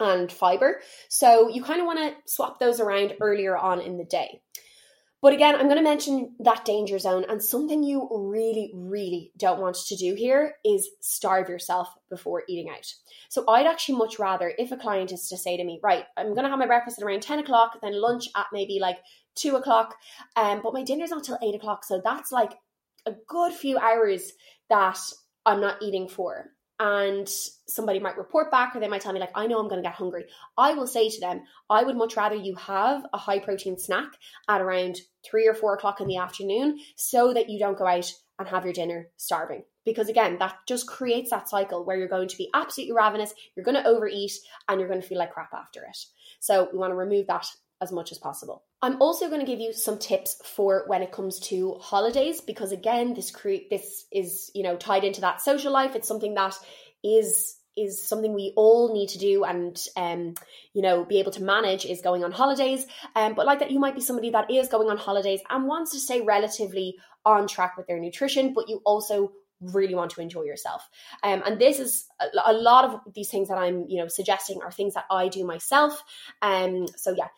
and 0.00 0.30
fiber. 0.30 0.80
So 1.08 1.48
you 1.48 1.62
kind 1.62 1.80
of 1.80 1.86
want 1.86 1.98
to 1.98 2.14
swap 2.30 2.58
those 2.58 2.80
around 2.80 3.14
earlier 3.20 3.56
on 3.56 3.80
in 3.80 3.98
the 3.98 4.04
day. 4.04 4.40
But 5.20 5.32
again, 5.32 5.56
I'm 5.56 5.66
going 5.66 5.78
to 5.78 5.82
mention 5.82 6.36
that 6.40 6.64
danger 6.64 6.98
zone. 6.98 7.24
And 7.28 7.42
something 7.42 7.82
you 7.82 8.08
really, 8.12 8.70
really 8.72 9.32
don't 9.36 9.60
want 9.60 9.74
to 9.74 9.96
do 9.96 10.14
here 10.14 10.54
is 10.64 10.88
starve 11.00 11.48
yourself 11.48 11.92
before 12.08 12.44
eating 12.48 12.70
out. 12.70 12.86
So 13.28 13.44
I'd 13.48 13.66
actually 13.66 13.96
much 13.96 14.18
rather, 14.18 14.52
if 14.58 14.70
a 14.70 14.76
client 14.76 15.10
is 15.10 15.28
to 15.28 15.36
say 15.36 15.56
to 15.56 15.64
me, 15.64 15.80
right, 15.82 16.04
I'm 16.16 16.34
going 16.34 16.44
to 16.44 16.50
have 16.50 16.58
my 16.58 16.66
breakfast 16.66 16.98
at 16.98 17.04
around 17.04 17.22
10 17.22 17.40
o'clock, 17.40 17.78
then 17.82 18.00
lunch 18.00 18.28
at 18.36 18.46
maybe 18.52 18.78
like 18.80 18.98
two 19.34 19.56
o'clock, 19.56 19.96
um, 20.36 20.60
but 20.62 20.74
my 20.74 20.82
dinner's 20.82 21.10
not 21.10 21.24
till 21.24 21.38
eight 21.42 21.54
o'clock. 21.54 21.84
So 21.84 22.00
that's 22.04 22.30
like 22.30 22.52
a 23.06 23.12
good 23.26 23.52
few 23.52 23.78
hours 23.78 24.32
that 24.68 24.98
I'm 25.46 25.60
not 25.60 25.82
eating 25.82 26.08
for 26.08 26.50
and 26.80 27.28
somebody 27.66 27.98
might 27.98 28.16
report 28.16 28.50
back 28.50 28.74
or 28.74 28.80
they 28.80 28.88
might 28.88 29.00
tell 29.00 29.12
me 29.12 29.20
like 29.20 29.32
i 29.34 29.46
know 29.46 29.58
i'm 29.58 29.68
going 29.68 29.82
to 29.82 29.86
get 29.86 29.94
hungry. 29.94 30.24
I 30.56 30.74
will 30.74 30.86
say 30.86 31.08
to 31.08 31.20
them 31.20 31.42
i 31.68 31.82
would 31.82 31.96
much 31.96 32.16
rather 32.16 32.36
you 32.36 32.54
have 32.56 33.04
a 33.12 33.18
high 33.18 33.38
protein 33.38 33.78
snack 33.78 34.12
at 34.48 34.60
around 34.60 34.98
three 35.28 35.46
or 35.46 35.54
four 35.54 35.74
o'clock 35.74 36.00
in 36.00 36.06
the 36.06 36.18
afternoon 36.18 36.78
so 36.96 37.34
that 37.34 37.48
you 37.50 37.58
don't 37.58 37.78
go 37.78 37.86
out 37.86 38.10
and 38.38 38.46
have 38.48 38.64
your 38.64 38.72
dinner 38.72 39.08
starving. 39.16 39.64
Because 39.84 40.08
again 40.08 40.38
that 40.38 40.56
just 40.66 40.86
creates 40.86 41.30
that 41.30 41.48
cycle 41.48 41.84
where 41.84 41.96
you're 41.96 42.08
going 42.08 42.28
to 42.28 42.36
be 42.36 42.50
absolutely 42.54 42.94
ravenous 42.94 43.34
you're 43.56 43.64
going 43.64 43.82
to 43.82 43.88
overeat 43.88 44.32
and 44.68 44.78
you're 44.78 44.88
going 44.88 45.00
to 45.00 45.06
feel 45.06 45.18
like 45.18 45.32
crap 45.32 45.52
after 45.54 45.82
it. 45.82 45.98
So 46.40 46.68
we 46.72 46.78
want 46.78 46.92
to 46.92 46.96
remove 46.96 47.26
that 47.26 47.46
as 47.80 47.92
much 47.92 48.12
as 48.12 48.18
possible. 48.18 48.64
I'm 48.82 49.00
also 49.00 49.28
going 49.28 49.40
to 49.40 49.46
give 49.46 49.60
you 49.60 49.72
some 49.72 49.98
tips 49.98 50.40
for 50.44 50.84
when 50.86 51.02
it 51.02 51.12
comes 51.12 51.38
to 51.40 51.74
holidays 51.80 52.40
because 52.40 52.72
again 52.72 53.14
this 53.14 53.30
cre- 53.30 53.68
this 53.70 54.04
is 54.12 54.50
you 54.54 54.62
know 54.62 54.76
tied 54.76 55.04
into 55.04 55.20
that 55.22 55.40
social 55.40 55.72
life. 55.72 55.94
It's 55.94 56.08
something 56.08 56.34
that 56.34 56.56
is 57.04 57.56
is 57.76 58.02
something 58.04 58.34
we 58.34 58.52
all 58.56 58.92
need 58.92 59.08
to 59.10 59.18
do 59.18 59.44
and 59.44 59.80
um 59.96 60.34
you 60.74 60.82
know 60.82 61.04
be 61.04 61.20
able 61.20 61.30
to 61.30 61.42
manage 61.42 61.84
is 61.86 62.00
going 62.00 62.24
on 62.24 62.32
holidays. 62.32 62.86
Um 63.14 63.34
but 63.34 63.46
like 63.46 63.60
that 63.60 63.70
you 63.70 63.78
might 63.78 63.94
be 63.94 64.00
somebody 64.00 64.30
that 64.30 64.50
is 64.50 64.68
going 64.68 64.88
on 64.88 64.96
holidays 64.96 65.40
and 65.48 65.66
wants 65.66 65.92
to 65.92 66.00
stay 66.00 66.20
relatively 66.20 66.96
on 67.24 67.46
track 67.46 67.76
with 67.76 67.86
their 67.86 68.00
nutrition 68.00 68.54
but 68.54 68.68
you 68.68 68.80
also 68.84 69.32
really 69.60 69.94
want 69.94 70.12
to 70.12 70.20
enjoy 70.20 70.42
yourself. 70.42 70.88
Um, 71.24 71.42
and 71.44 71.60
this 71.60 71.80
is 71.80 72.06
a, 72.20 72.26
a, 72.46 72.52
lot 72.52 72.84
of 72.84 73.00
these 73.12 73.28
things 73.28 73.48
that 73.48 73.58
i'm 73.58 73.86
you 73.88 74.00
know 74.00 74.06
suggesting 74.06 74.60
are 74.62 74.70
things 74.70 74.94
that 74.94 75.04
i 75.10 75.28
do 75.28 75.44
myself. 75.44 76.02
Um 76.42 76.86
so 76.96 77.14
yeah 77.16 77.28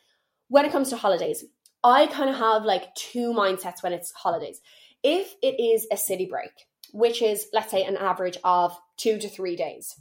when 0.50 0.66
it 0.66 0.72
comes 0.72 0.90
to 0.90 0.96
holidays, 0.96 1.44
I 1.82 2.06
kind 2.08 2.28
of 2.28 2.36
have 2.36 2.64
like 2.64 2.94
two 2.94 3.32
mindsets 3.32 3.82
when 3.82 3.94
it's 3.94 4.12
holidays. 4.12 4.60
If 5.02 5.34
it 5.42 5.58
is 5.58 5.86
a 5.90 5.96
city 5.96 6.26
break, 6.26 6.50
which 6.92 7.22
is, 7.22 7.46
let's 7.54 7.70
say, 7.70 7.84
an 7.84 7.96
average 7.96 8.36
of 8.44 8.76
two 8.98 9.18
to 9.18 9.28
three 9.28 9.56
days, 9.56 9.94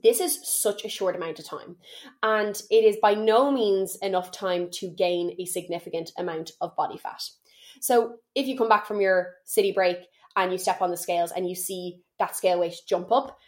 this 0.00 0.20
is 0.20 0.38
such 0.42 0.84
a 0.84 0.90
short 0.90 1.16
amount 1.16 1.38
of 1.38 1.46
time. 1.46 1.76
And 2.22 2.60
it 2.70 2.84
is 2.84 2.98
by 3.02 3.14
no 3.14 3.50
means 3.50 3.96
enough 3.96 4.30
time 4.30 4.68
to 4.74 4.88
gain 4.88 5.34
a 5.38 5.46
significant 5.46 6.12
amount 6.16 6.52
of 6.60 6.76
body 6.76 6.98
fat. 6.98 7.22
So 7.80 8.16
if 8.34 8.46
you 8.46 8.56
come 8.56 8.68
back 8.68 8.86
from 8.86 9.00
your 9.00 9.32
city 9.44 9.72
break 9.72 9.98
and 10.36 10.52
you 10.52 10.58
step 10.58 10.82
on 10.82 10.90
the 10.90 10.96
scales 10.96 11.32
and 11.32 11.48
you 11.48 11.54
see 11.54 12.00
that 12.18 12.36
scale 12.36 12.60
weight 12.60 12.76
jump 12.86 13.10
up, 13.10 13.38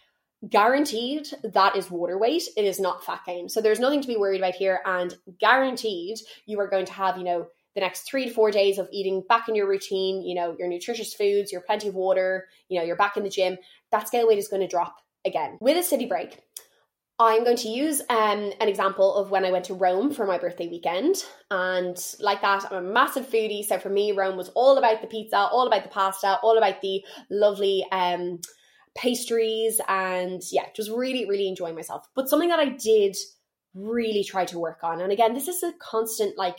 guaranteed 0.48 1.26
that 1.42 1.76
is 1.76 1.90
water 1.90 2.18
weight. 2.18 2.44
It 2.56 2.64
is 2.64 2.80
not 2.80 3.04
fat 3.04 3.20
gain. 3.26 3.48
So 3.48 3.60
there's 3.60 3.80
nothing 3.80 4.02
to 4.02 4.08
be 4.08 4.16
worried 4.16 4.40
about 4.40 4.54
here. 4.54 4.80
And 4.84 5.14
guaranteed 5.40 6.18
you 6.46 6.60
are 6.60 6.68
going 6.68 6.86
to 6.86 6.92
have 6.92 7.18
you 7.18 7.24
know 7.24 7.46
the 7.74 7.80
next 7.80 8.02
three 8.02 8.26
to 8.26 8.34
four 8.34 8.50
days 8.50 8.78
of 8.78 8.88
eating 8.92 9.22
back 9.28 9.48
in 9.48 9.56
your 9.56 9.68
routine 9.68 10.22
you 10.22 10.36
know 10.36 10.54
your 10.56 10.68
nutritious 10.68 11.12
foods 11.12 11.50
your 11.50 11.60
plenty 11.60 11.88
of 11.88 11.94
water 11.94 12.46
you 12.68 12.78
know 12.78 12.84
you're 12.84 12.96
back 12.96 13.16
in 13.16 13.24
the 13.24 13.30
gym. 13.30 13.56
That 13.90 14.06
scale 14.06 14.28
weight 14.28 14.38
is 14.38 14.48
going 14.48 14.62
to 14.62 14.68
drop 14.68 14.96
again, 15.24 15.58
with 15.60 15.76
a 15.76 15.82
city 15.82 16.06
break, 16.06 16.38
I'm 17.18 17.44
going 17.44 17.56
to 17.58 17.68
use 17.68 18.00
um, 18.10 18.52
an 18.60 18.68
example 18.68 19.14
of 19.14 19.30
when 19.30 19.44
I 19.44 19.52
went 19.52 19.66
to 19.66 19.74
Rome 19.74 20.12
for 20.12 20.26
my 20.26 20.38
birthday 20.38 20.66
weekend. 20.66 21.24
And 21.50 21.96
like 22.18 22.42
that, 22.42 22.64
I'm 22.70 22.84
a 22.84 22.92
massive 22.92 23.28
foodie. 23.28 23.64
So 23.64 23.78
for 23.78 23.88
me, 23.88 24.12
Rome 24.12 24.36
was 24.36 24.48
all 24.50 24.78
about 24.78 25.00
the 25.00 25.06
pizza, 25.06 25.36
all 25.36 25.66
about 25.66 25.84
the 25.84 25.90
pasta, 25.90 26.38
all 26.42 26.58
about 26.58 26.80
the 26.80 27.04
lovely 27.30 27.86
um, 27.92 28.40
pastries. 28.94 29.80
And 29.88 30.42
yeah, 30.50 30.66
just 30.74 30.90
really, 30.90 31.26
really 31.26 31.48
enjoying 31.48 31.74
myself. 31.74 32.08
But 32.14 32.28
something 32.28 32.48
that 32.48 32.60
I 32.60 32.70
did 32.70 33.16
really 33.74 34.24
try 34.24 34.44
to 34.46 34.58
work 34.58 34.80
on, 34.82 35.00
and 35.00 35.12
again, 35.12 35.34
this 35.34 35.48
is 35.48 35.62
a 35.62 35.72
constant 35.78 36.38
like 36.38 36.58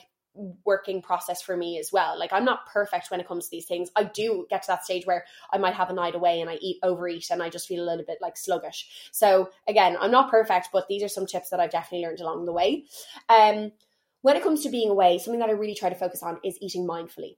working 0.65 1.01
process 1.01 1.41
for 1.41 1.55
me 1.55 1.79
as 1.79 1.91
well. 1.91 2.19
Like 2.19 2.33
I'm 2.33 2.45
not 2.45 2.65
perfect 2.67 3.09
when 3.09 3.19
it 3.19 3.27
comes 3.27 3.45
to 3.45 3.51
these 3.51 3.65
things. 3.65 3.89
I 3.95 4.03
do 4.03 4.45
get 4.49 4.63
to 4.63 4.67
that 4.67 4.83
stage 4.83 5.05
where 5.05 5.25
I 5.51 5.57
might 5.57 5.75
have 5.75 5.89
a 5.89 5.93
night 5.93 6.15
away 6.15 6.41
and 6.41 6.49
I 6.49 6.55
eat 6.55 6.79
overeat 6.83 7.29
and 7.31 7.41
I 7.41 7.49
just 7.49 7.67
feel 7.67 7.83
a 7.83 7.87
little 7.87 8.05
bit 8.05 8.17
like 8.21 8.37
sluggish. 8.37 9.09
So 9.11 9.49
again, 9.67 9.95
I'm 9.99 10.11
not 10.11 10.29
perfect, 10.29 10.69
but 10.73 10.87
these 10.87 11.03
are 11.03 11.07
some 11.07 11.25
tips 11.25 11.49
that 11.49 11.59
I've 11.59 11.71
definitely 11.71 12.05
learned 12.05 12.19
along 12.19 12.45
the 12.45 12.53
way. 12.53 12.85
Um 13.29 13.71
when 14.21 14.35
it 14.35 14.43
comes 14.43 14.63
to 14.63 14.69
being 14.69 14.89
away, 14.89 15.19
something 15.19 15.39
that 15.39 15.49
I 15.49 15.53
really 15.53 15.75
try 15.75 15.89
to 15.89 15.95
focus 15.95 16.23
on 16.23 16.39
is 16.43 16.57
eating 16.59 16.87
mindfully. 16.87 17.37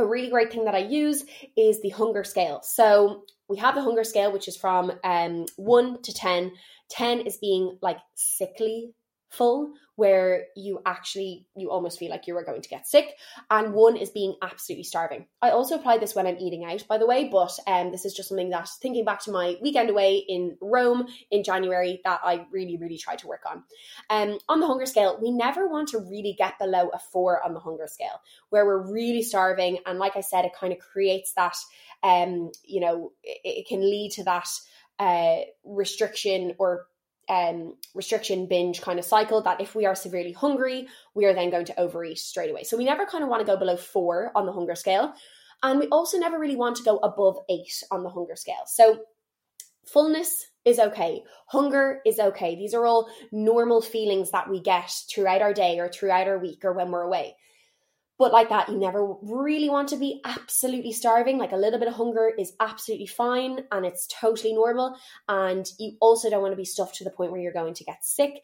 A 0.00 0.06
really 0.06 0.30
great 0.30 0.50
thing 0.50 0.64
that 0.64 0.74
I 0.74 0.78
use 0.78 1.24
is 1.56 1.82
the 1.82 1.90
hunger 1.90 2.24
scale. 2.24 2.60
So 2.62 3.24
we 3.48 3.58
have 3.58 3.74
the 3.74 3.82
hunger 3.82 4.02
scale, 4.02 4.32
which 4.32 4.48
is 4.48 4.56
from 4.56 4.92
um, 5.04 5.44
1 5.56 6.02
to 6.02 6.14
10. 6.14 6.52
10 6.88 7.20
is 7.20 7.36
being 7.36 7.76
like 7.82 7.98
sickly 8.14 8.94
full 9.30 9.72
where 9.96 10.46
you 10.56 10.80
actually 10.86 11.46
you 11.54 11.70
almost 11.70 11.98
feel 11.98 12.10
like 12.10 12.26
you 12.26 12.36
are 12.36 12.44
going 12.44 12.62
to 12.62 12.68
get 12.68 12.86
sick 12.86 13.16
and 13.50 13.74
one 13.74 13.96
is 13.96 14.10
being 14.10 14.34
absolutely 14.42 14.82
starving. 14.82 15.26
I 15.42 15.50
also 15.50 15.76
apply 15.76 15.98
this 15.98 16.14
when 16.14 16.26
i'm 16.26 16.38
eating 16.38 16.64
out 16.64 16.86
by 16.88 16.98
the 16.98 17.06
way 17.06 17.28
but 17.30 17.56
um, 17.66 17.92
this 17.92 18.04
is 18.04 18.14
just 18.14 18.28
something 18.28 18.50
that 18.50 18.68
thinking 18.80 19.04
back 19.04 19.20
to 19.24 19.30
my 19.30 19.56
weekend 19.62 19.90
away 19.90 20.16
in 20.16 20.56
rome 20.60 21.06
in 21.30 21.44
january 21.44 22.00
that 22.04 22.20
i 22.24 22.46
really 22.50 22.76
really 22.76 22.98
tried 22.98 23.18
to 23.20 23.28
work 23.28 23.42
on. 23.48 23.62
Um, 24.08 24.38
on 24.48 24.60
the 24.60 24.66
hunger 24.66 24.86
scale 24.86 25.18
we 25.20 25.30
never 25.30 25.68
want 25.68 25.88
to 25.90 25.98
really 25.98 26.34
get 26.36 26.58
below 26.58 26.90
a 26.92 26.98
four 26.98 27.44
on 27.44 27.54
the 27.54 27.60
hunger 27.60 27.86
scale 27.86 28.20
where 28.48 28.66
we're 28.66 28.90
really 28.92 29.22
starving 29.22 29.78
and 29.86 29.98
like 29.98 30.16
i 30.16 30.20
said 30.20 30.44
it 30.44 30.52
kind 30.58 30.72
of 30.72 30.78
creates 30.78 31.32
that 31.34 31.56
um, 32.02 32.50
you 32.64 32.80
know 32.80 33.12
it, 33.22 33.40
it 33.44 33.68
can 33.68 33.80
lead 33.80 34.12
to 34.12 34.24
that 34.24 34.48
uh, 34.98 35.38
restriction 35.64 36.54
or 36.58 36.86
um, 37.30 37.76
restriction 37.94 38.46
binge 38.46 38.82
kind 38.82 38.98
of 38.98 39.04
cycle 39.04 39.40
that 39.42 39.60
if 39.60 39.74
we 39.76 39.86
are 39.86 39.94
severely 39.94 40.32
hungry, 40.32 40.88
we 41.14 41.24
are 41.24 41.32
then 41.32 41.50
going 41.50 41.66
to 41.66 41.80
overeat 41.80 42.18
straight 42.18 42.50
away. 42.50 42.64
So 42.64 42.76
we 42.76 42.84
never 42.84 43.06
kind 43.06 43.22
of 43.22 43.30
want 43.30 43.40
to 43.40 43.50
go 43.50 43.56
below 43.56 43.76
four 43.76 44.32
on 44.34 44.46
the 44.46 44.52
hunger 44.52 44.74
scale. 44.74 45.14
And 45.62 45.78
we 45.78 45.86
also 45.86 46.18
never 46.18 46.38
really 46.38 46.56
want 46.56 46.76
to 46.76 46.82
go 46.82 46.96
above 46.98 47.38
eight 47.48 47.84
on 47.90 48.02
the 48.02 48.10
hunger 48.10 48.34
scale. 48.34 48.64
So 48.66 49.02
fullness 49.86 50.46
is 50.64 50.80
okay. 50.80 51.22
Hunger 51.46 52.00
is 52.04 52.18
okay. 52.18 52.56
These 52.56 52.74
are 52.74 52.84
all 52.84 53.08
normal 53.30 53.80
feelings 53.80 54.32
that 54.32 54.50
we 54.50 54.60
get 54.60 54.90
throughout 55.08 55.42
our 55.42 55.54
day 55.54 55.78
or 55.78 55.88
throughout 55.88 56.26
our 56.26 56.38
week 56.38 56.64
or 56.64 56.72
when 56.72 56.90
we're 56.90 57.02
away. 57.02 57.36
But 58.20 58.32
like 58.32 58.50
that, 58.50 58.68
you 58.68 58.76
never 58.76 59.14
really 59.22 59.70
want 59.70 59.88
to 59.88 59.96
be 59.96 60.20
absolutely 60.26 60.92
starving. 60.92 61.38
Like 61.38 61.52
a 61.52 61.56
little 61.56 61.78
bit 61.78 61.88
of 61.88 61.94
hunger 61.94 62.30
is 62.38 62.52
absolutely 62.60 63.06
fine 63.06 63.64
and 63.72 63.86
it's 63.86 64.06
totally 64.06 64.52
normal. 64.52 64.94
And 65.26 65.66
you 65.78 65.96
also 66.02 66.28
don't 66.28 66.42
want 66.42 66.52
to 66.52 66.56
be 66.56 66.66
stuffed 66.66 66.96
to 66.96 67.04
the 67.04 67.10
point 67.10 67.32
where 67.32 67.40
you're 67.40 67.54
going 67.54 67.72
to 67.72 67.84
get 67.84 68.04
sick. 68.04 68.42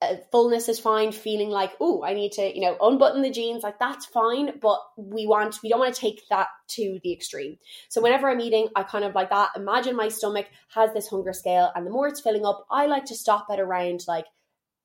Uh, 0.00 0.14
fullness 0.30 0.68
is 0.68 0.78
fine. 0.78 1.10
Feeling 1.10 1.50
like, 1.50 1.72
oh, 1.80 2.04
I 2.04 2.14
need 2.14 2.32
to, 2.32 2.54
you 2.54 2.60
know, 2.60 2.76
unbutton 2.80 3.22
the 3.22 3.30
jeans, 3.32 3.64
like 3.64 3.80
that's 3.80 4.06
fine. 4.06 4.60
But 4.62 4.78
we 4.96 5.26
want, 5.26 5.58
we 5.60 5.70
don't 5.70 5.80
want 5.80 5.92
to 5.92 6.00
take 6.00 6.22
that 6.28 6.46
to 6.68 7.00
the 7.02 7.12
extreme. 7.12 7.58
So 7.88 8.00
whenever 8.00 8.30
I'm 8.30 8.40
eating, 8.40 8.68
I 8.76 8.84
kind 8.84 9.04
of 9.04 9.16
like 9.16 9.30
that. 9.30 9.50
Imagine 9.56 9.96
my 9.96 10.08
stomach 10.08 10.46
has 10.72 10.92
this 10.92 11.08
hunger 11.08 11.32
scale, 11.32 11.72
and 11.74 11.84
the 11.84 11.90
more 11.90 12.06
it's 12.06 12.20
filling 12.20 12.46
up, 12.46 12.64
I 12.70 12.86
like 12.86 13.06
to 13.06 13.16
stop 13.16 13.46
at 13.50 13.58
around 13.58 14.04
like 14.06 14.26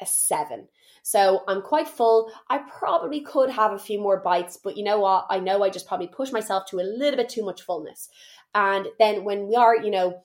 a 0.02 0.08
seven. 0.08 0.68
So 1.02 1.44
I'm 1.48 1.62
quite 1.62 1.88
full. 1.88 2.32
I 2.50 2.60
probably 2.60 3.22
could 3.22 3.50
have 3.50 3.74
a 3.74 3.80
few 3.80 4.00
more 4.00 4.22
bites, 4.22 4.58
but 4.64 4.78
you 4.78 4.84
know 4.84 5.00
what? 5.00 5.26
I 5.30 5.40
know 5.40 5.64
I 5.64 5.70
just 5.70 5.88
probably 5.88 6.08
push 6.08 6.32
myself 6.32 6.66
to 6.68 6.80
a 6.80 6.84
little 6.84 7.18
bit 7.18 7.30
too 7.30 7.44
much 7.44 7.64
fullness. 7.64 8.10
And 8.54 8.88
then 9.00 9.24
when 9.24 9.48
we 9.48 9.56
are, 9.56 9.76
you 9.76 9.92
know, 9.92 10.24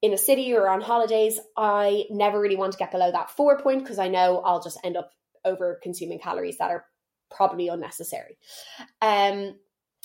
in 0.00 0.12
a 0.12 0.18
city 0.18 0.54
or 0.54 0.68
on 0.68 0.80
holidays, 0.80 1.40
I 1.56 2.04
never 2.10 2.40
really 2.40 2.56
want 2.56 2.72
to 2.72 2.78
get 2.78 2.92
below 2.92 3.10
that 3.10 3.30
four 3.30 3.58
point 3.58 3.82
because 3.82 3.98
I 3.98 4.08
know 4.08 4.40
I'll 4.40 4.62
just 4.62 4.78
end 4.84 4.96
up 4.96 5.10
over 5.44 5.80
consuming 5.82 6.20
calories 6.20 6.58
that 6.58 6.70
are 6.70 6.84
probably 7.30 7.68
unnecessary. 7.68 8.38
Um, 9.02 9.56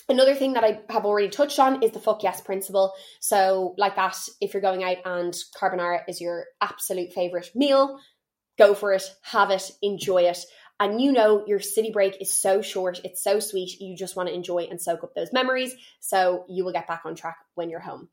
Another 0.06 0.34
thing 0.34 0.52
that 0.52 0.64
I 0.64 0.80
have 0.90 1.06
already 1.06 1.30
touched 1.30 1.58
on 1.58 1.82
is 1.82 1.92
the 1.92 2.00
fuck 2.00 2.22
yes 2.22 2.42
principle. 2.42 2.92
So, 3.20 3.74
like 3.78 3.96
that, 3.96 4.14
if 4.38 4.52
you're 4.52 4.60
going 4.60 4.84
out 4.84 4.98
and 5.06 5.34
carbonara 5.58 6.02
is 6.08 6.20
your 6.20 6.44
absolute 6.60 7.14
favorite 7.14 7.50
meal, 7.54 7.98
go 8.58 8.74
for 8.74 8.92
it, 8.92 9.02
have 9.22 9.50
it, 9.50 9.70
enjoy 9.82 10.22
it. 10.22 10.38
And 10.80 11.00
you 11.00 11.12
know, 11.12 11.44
your 11.46 11.60
city 11.60 11.90
break 11.92 12.20
is 12.20 12.32
so 12.32 12.60
short, 12.60 13.00
it's 13.04 13.22
so 13.22 13.38
sweet, 13.40 13.80
you 13.80 13.96
just 13.96 14.16
want 14.16 14.28
to 14.28 14.34
enjoy 14.34 14.62
and 14.70 14.80
soak 14.80 15.04
up 15.04 15.14
those 15.14 15.32
memories. 15.32 15.74
So 16.00 16.44
you 16.48 16.64
will 16.64 16.72
get 16.72 16.88
back 16.88 17.02
on 17.04 17.14
track 17.14 17.36
when 17.54 17.70
you're 17.70 17.80
home. 17.80 18.08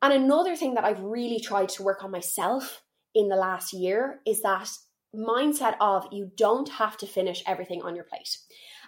And 0.00 0.12
another 0.12 0.56
thing 0.56 0.74
that 0.74 0.84
I've 0.84 1.00
really 1.00 1.40
tried 1.40 1.70
to 1.70 1.82
work 1.82 2.04
on 2.04 2.10
myself 2.10 2.82
in 3.14 3.28
the 3.28 3.36
last 3.36 3.72
year 3.72 4.20
is 4.26 4.42
that 4.42 4.68
mindset 5.14 5.76
of 5.80 6.08
you 6.10 6.30
don't 6.36 6.68
have 6.68 6.96
to 6.98 7.06
finish 7.06 7.42
everything 7.46 7.82
on 7.82 7.94
your 7.94 8.04
plate. 8.04 8.38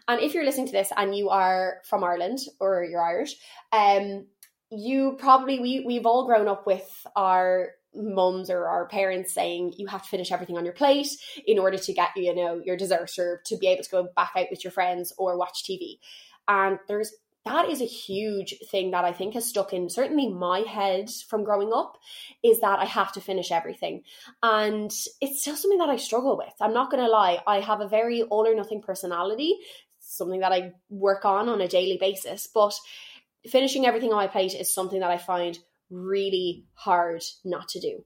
And 0.09 0.21
if 0.21 0.35
you're 0.35 0.45
listening 0.45 0.67
to 0.67 0.73
this 0.73 0.93
and 0.97 1.17
you 1.17 1.31
are 1.31 1.79
from 1.85 2.05
Ireland 2.05 2.41
or 2.61 2.85
you're 2.85 3.03
Irish, 3.03 3.37
um, 3.73 4.27
you 4.71 5.17
probably 5.19 5.61
we 5.61 5.85
we've 5.87 6.07
all 6.07 6.27
grown 6.27 6.49
up 6.49 6.67
with 6.67 7.07
our 7.15 7.71
mums 7.97 8.51
or 8.51 8.67
our 8.67 8.87
parents 8.87 9.33
saying 9.33 9.75
you 9.77 9.87
have 9.87 10.03
to 10.03 10.09
finish 10.09 10.31
everything 10.31 10.57
on 10.57 10.65
your 10.65 10.75
plate 10.75 11.09
in 11.47 11.59
order 11.59 11.79
to 11.79 11.93
get 11.93 12.11
you 12.17 12.35
know 12.35 12.61
your 12.65 12.77
dessert 12.77 13.11
or 13.19 13.43
to 13.47 13.57
be 13.57 13.69
able 13.69 13.83
to 13.83 13.91
go 13.91 14.09
back 14.15 14.33
out 14.37 14.47
with 14.51 14.65
your 14.65 14.71
friends 14.71 15.13
or 15.19 15.39
watch 15.39 15.65
TV. 15.65 15.99
And 16.49 16.79
there's 16.89 17.13
that 17.47 17.69
is 17.71 17.81
a 17.81 17.87
huge 17.87 18.57
thing 18.71 18.91
that 18.91 19.05
I 19.05 19.13
think 19.13 19.35
has 19.35 19.47
stuck 19.47 19.73
in 19.73 19.89
certainly 19.89 20.29
my 20.29 20.61
head 20.61 21.09
from 21.29 21.45
growing 21.45 21.73
up 21.73 21.97
is 22.43 22.61
that 22.61 22.81
I 22.81 22.85
have 22.85 23.13
to 23.13 23.21
finish 23.21 23.53
everything. 23.53 24.03
And 24.43 24.91
it's 25.21 25.43
still 25.43 25.55
something 25.55 25.79
that 25.79 25.89
I 25.89 25.97
struggle 25.97 26.37
with. 26.37 26.53
I'm 26.61 26.75
not 26.75 26.91
going 26.91 27.05
to 27.05 27.11
lie. 27.11 27.41
I 27.47 27.61
have 27.61 27.81
a 27.81 27.89
very 27.89 28.25
all 28.25 28.49
or 28.49 28.55
nothing 28.57 28.83
personality, 28.83 29.55
something 30.01 30.41
that 30.41 30.53
I 30.53 30.73
work 30.91 31.25
on 31.25 31.49
on 31.49 31.61
a 31.61 31.69
daily 31.69 31.99
basis. 31.99 32.49
But 32.53 32.75
finishing 33.49 33.87
everything 33.87 34.11
on 34.11 34.17
my 34.17 34.27
plate 34.27 34.55
is 34.55 34.75
something 34.75 34.99
that 34.99 35.11
I 35.11 35.19
find 35.19 35.57
really 35.91 36.67
hard 36.75 37.23
not 37.45 37.69
to 37.69 37.81
do. 37.81 38.05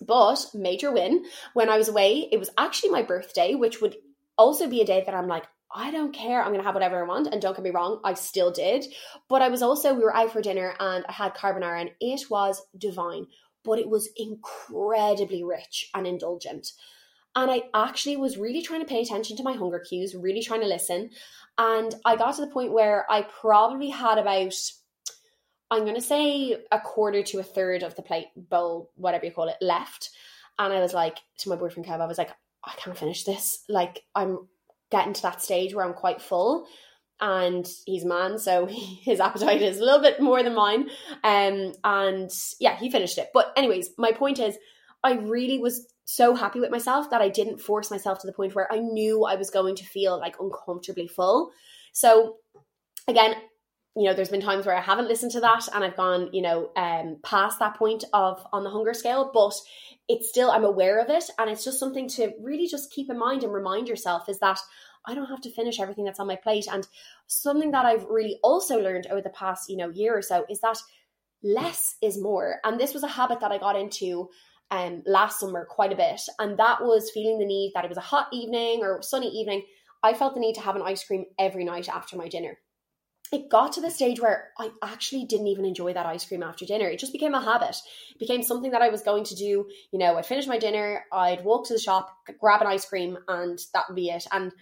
But 0.00 0.46
major 0.54 0.92
win 0.92 1.24
when 1.54 1.68
I 1.68 1.78
was 1.78 1.88
away, 1.88 2.28
it 2.30 2.38
was 2.38 2.50
actually 2.56 2.90
my 2.90 3.02
birthday, 3.02 3.54
which 3.54 3.80
would 3.80 3.96
also 4.36 4.68
be 4.68 4.80
a 4.80 4.86
day 4.86 5.02
that 5.04 5.14
I'm 5.14 5.26
like, 5.26 5.44
I 5.74 5.90
don't 5.90 6.14
care. 6.14 6.40
I'm 6.40 6.48
going 6.48 6.60
to 6.60 6.64
have 6.64 6.74
whatever 6.74 7.02
I 7.02 7.06
want. 7.06 7.26
And 7.26 7.42
don't 7.42 7.54
get 7.54 7.64
me 7.64 7.70
wrong, 7.70 8.00
I 8.04 8.14
still 8.14 8.50
did. 8.50 8.86
But 9.28 9.42
I 9.42 9.48
was 9.48 9.62
also, 9.62 9.92
we 9.92 10.02
were 10.02 10.16
out 10.16 10.32
for 10.32 10.40
dinner 10.40 10.74
and 10.78 11.04
I 11.08 11.12
had 11.12 11.34
carbonara 11.34 11.80
and 11.80 11.90
it 12.00 12.30
was 12.30 12.62
divine, 12.76 13.26
but 13.64 13.78
it 13.78 13.88
was 13.88 14.08
incredibly 14.16 15.44
rich 15.44 15.90
and 15.94 16.06
indulgent. 16.06 16.68
And 17.36 17.50
I 17.50 17.64
actually 17.74 18.16
was 18.16 18.38
really 18.38 18.62
trying 18.62 18.80
to 18.80 18.86
pay 18.86 19.02
attention 19.02 19.36
to 19.36 19.42
my 19.42 19.52
hunger 19.52 19.78
cues, 19.78 20.14
really 20.14 20.42
trying 20.42 20.62
to 20.62 20.66
listen. 20.66 21.10
And 21.58 21.94
I 22.04 22.16
got 22.16 22.36
to 22.36 22.40
the 22.40 22.52
point 22.52 22.72
where 22.72 23.04
I 23.10 23.22
probably 23.22 23.90
had 23.90 24.18
about 24.18 24.54
I'm 25.70 25.82
going 25.82 25.94
to 25.94 26.00
say 26.00 26.56
a 26.72 26.80
quarter 26.80 27.22
to 27.22 27.38
a 27.38 27.42
third 27.42 27.82
of 27.82 27.94
the 27.94 28.02
plate 28.02 28.28
bowl, 28.36 28.90
whatever 28.96 29.26
you 29.26 29.32
call 29.32 29.48
it, 29.48 29.56
left. 29.60 30.10
And 30.58 30.72
I 30.72 30.80
was 30.80 30.94
like 30.94 31.18
to 31.38 31.48
my 31.48 31.56
boyfriend 31.56 31.86
Kev, 31.86 32.00
I 32.00 32.06
was 32.06 32.18
like, 32.18 32.30
I 32.64 32.72
can't 32.76 32.98
finish 32.98 33.24
this. 33.24 33.64
Like 33.68 34.02
I'm 34.14 34.48
getting 34.90 35.12
to 35.12 35.22
that 35.22 35.42
stage 35.42 35.74
where 35.74 35.84
I'm 35.84 35.94
quite 35.94 36.22
full. 36.22 36.66
And 37.20 37.68
he's 37.84 38.04
man, 38.04 38.38
so 38.38 38.66
his 39.02 39.20
appetite 39.20 39.62
is 39.62 39.78
a 39.78 39.84
little 39.84 40.00
bit 40.00 40.20
more 40.20 40.42
than 40.42 40.54
mine. 40.54 40.88
Um, 41.24 41.74
and 41.84 42.30
yeah, 42.60 42.76
he 42.76 42.90
finished 42.90 43.18
it. 43.18 43.28
But 43.34 43.52
anyways, 43.56 43.90
my 43.98 44.12
point 44.12 44.38
is, 44.38 44.56
I 45.04 45.14
really 45.14 45.58
was 45.58 45.86
so 46.04 46.34
happy 46.34 46.58
with 46.58 46.70
myself 46.70 47.10
that 47.10 47.20
I 47.20 47.28
didn't 47.28 47.60
force 47.60 47.90
myself 47.90 48.18
to 48.20 48.26
the 48.26 48.32
point 48.32 48.54
where 48.54 48.72
I 48.72 48.78
knew 48.78 49.24
I 49.24 49.36
was 49.36 49.50
going 49.50 49.76
to 49.76 49.84
feel 49.84 50.18
like 50.18 50.36
uncomfortably 50.40 51.06
full. 51.06 51.50
So 51.92 52.36
again, 53.06 53.34
you 53.98 54.04
know, 54.04 54.14
there's 54.14 54.28
been 54.28 54.40
times 54.40 54.64
where 54.64 54.76
I 54.76 54.80
haven't 54.80 55.08
listened 55.08 55.32
to 55.32 55.40
that 55.40 55.66
and 55.74 55.82
I've 55.82 55.96
gone, 55.96 56.30
you 56.32 56.40
know, 56.40 56.70
um, 56.76 57.16
past 57.24 57.58
that 57.58 57.76
point 57.76 58.04
of 58.12 58.46
on 58.52 58.62
the 58.62 58.70
hunger 58.70 58.94
scale, 58.94 59.30
but 59.34 59.54
it's 60.08 60.28
still, 60.28 60.52
I'm 60.52 60.64
aware 60.64 61.00
of 61.00 61.10
it. 61.10 61.24
And 61.36 61.50
it's 61.50 61.64
just 61.64 61.80
something 61.80 62.08
to 62.10 62.32
really 62.40 62.68
just 62.68 62.92
keep 62.92 63.10
in 63.10 63.18
mind 63.18 63.42
and 63.42 63.52
remind 63.52 63.88
yourself 63.88 64.28
is 64.28 64.38
that 64.38 64.60
I 65.04 65.14
don't 65.14 65.26
have 65.26 65.40
to 65.42 65.50
finish 65.50 65.80
everything 65.80 66.04
that's 66.04 66.20
on 66.20 66.28
my 66.28 66.36
plate. 66.36 66.66
And 66.70 66.86
something 67.26 67.72
that 67.72 67.86
I've 67.86 68.04
really 68.04 68.38
also 68.42 68.78
learned 68.78 69.08
over 69.10 69.20
the 69.20 69.30
past, 69.30 69.68
you 69.68 69.76
know, 69.76 69.88
year 69.90 70.16
or 70.16 70.22
so 70.22 70.44
is 70.48 70.60
that 70.60 70.78
less 71.42 71.96
is 72.00 72.22
more. 72.22 72.60
And 72.62 72.78
this 72.78 72.94
was 72.94 73.02
a 73.02 73.08
habit 73.08 73.40
that 73.40 73.50
I 73.52 73.58
got 73.58 73.76
into 73.76 74.28
um, 74.70 75.02
last 75.06 75.40
summer 75.40 75.66
quite 75.68 75.92
a 75.92 75.96
bit. 75.96 76.20
And 76.38 76.56
that 76.58 76.82
was 76.82 77.10
feeling 77.10 77.40
the 77.40 77.46
need 77.46 77.72
that 77.74 77.84
it 77.84 77.88
was 77.88 77.98
a 77.98 78.02
hot 78.02 78.28
evening 78.32 78.80
or 78.82 79.02
sunny 79.02 79.28
evening. 79.28 79.64
I 80.04 80.14
felt 80.14 80.34
the 80.34 80.40
need 80.40 80.54
to 80.54 80.60
have 80.60 80.76
an 80.76 80.82
ice 80.82 81.04
cream 81.04 81.24
every 81.36 81.64
night 81.64 81.88
after 81.88 82.16
my 82.16 82.28
dinner 82.28 82.58
it 83.32 83.50
got 83.50 83.72
to 83.72 83.80
the 83.80 83.90
stage 83.90 84.20
where 84.20 84.50
I 84.58 84.70
actually 84.82 85.24
didn't 85.24 85.48
even 85.48 85.64
enjoy 85.64 85.92
that 85.92 86.06
ice 86.06 86.24
cream 86.24 86.42
after 86.42 86.64
dinner. 86.64 86.88
It 86.88 86.98
just 86.98 87.12
became 87.12 87.34
a 87.34 87.42
habit. 87.42 87.76
It 88.10 88.18
became 88.18 88.42
something 88.42 88.70
that 88.70 88.82
I 88.82 88.88
was 88.88 89.02
going 89.02 89.24
to 89.24 89.34
do. 89.34 89.68
You 89.92 89.98
know, 89.98 90.16
I'd 90.16 90.26
finish 90.26 90.46
my 90.46 90.58
dinner, 90.58 91.04
I'd 91.12 91.44
walk 91.44 91.66
to 91.66 91.74
the 91.74 91.78
shop, 91.78 92.16
grab 92.40 92.60
an 92.60 92.66
ice 92.66 92.88
cream, 92.88 93.18
and 93.28 93.58
that 93.74 93.84
would 93.88 93.96
be 93.96 94.08
it. 94.08 94.26
And 94.32 94.52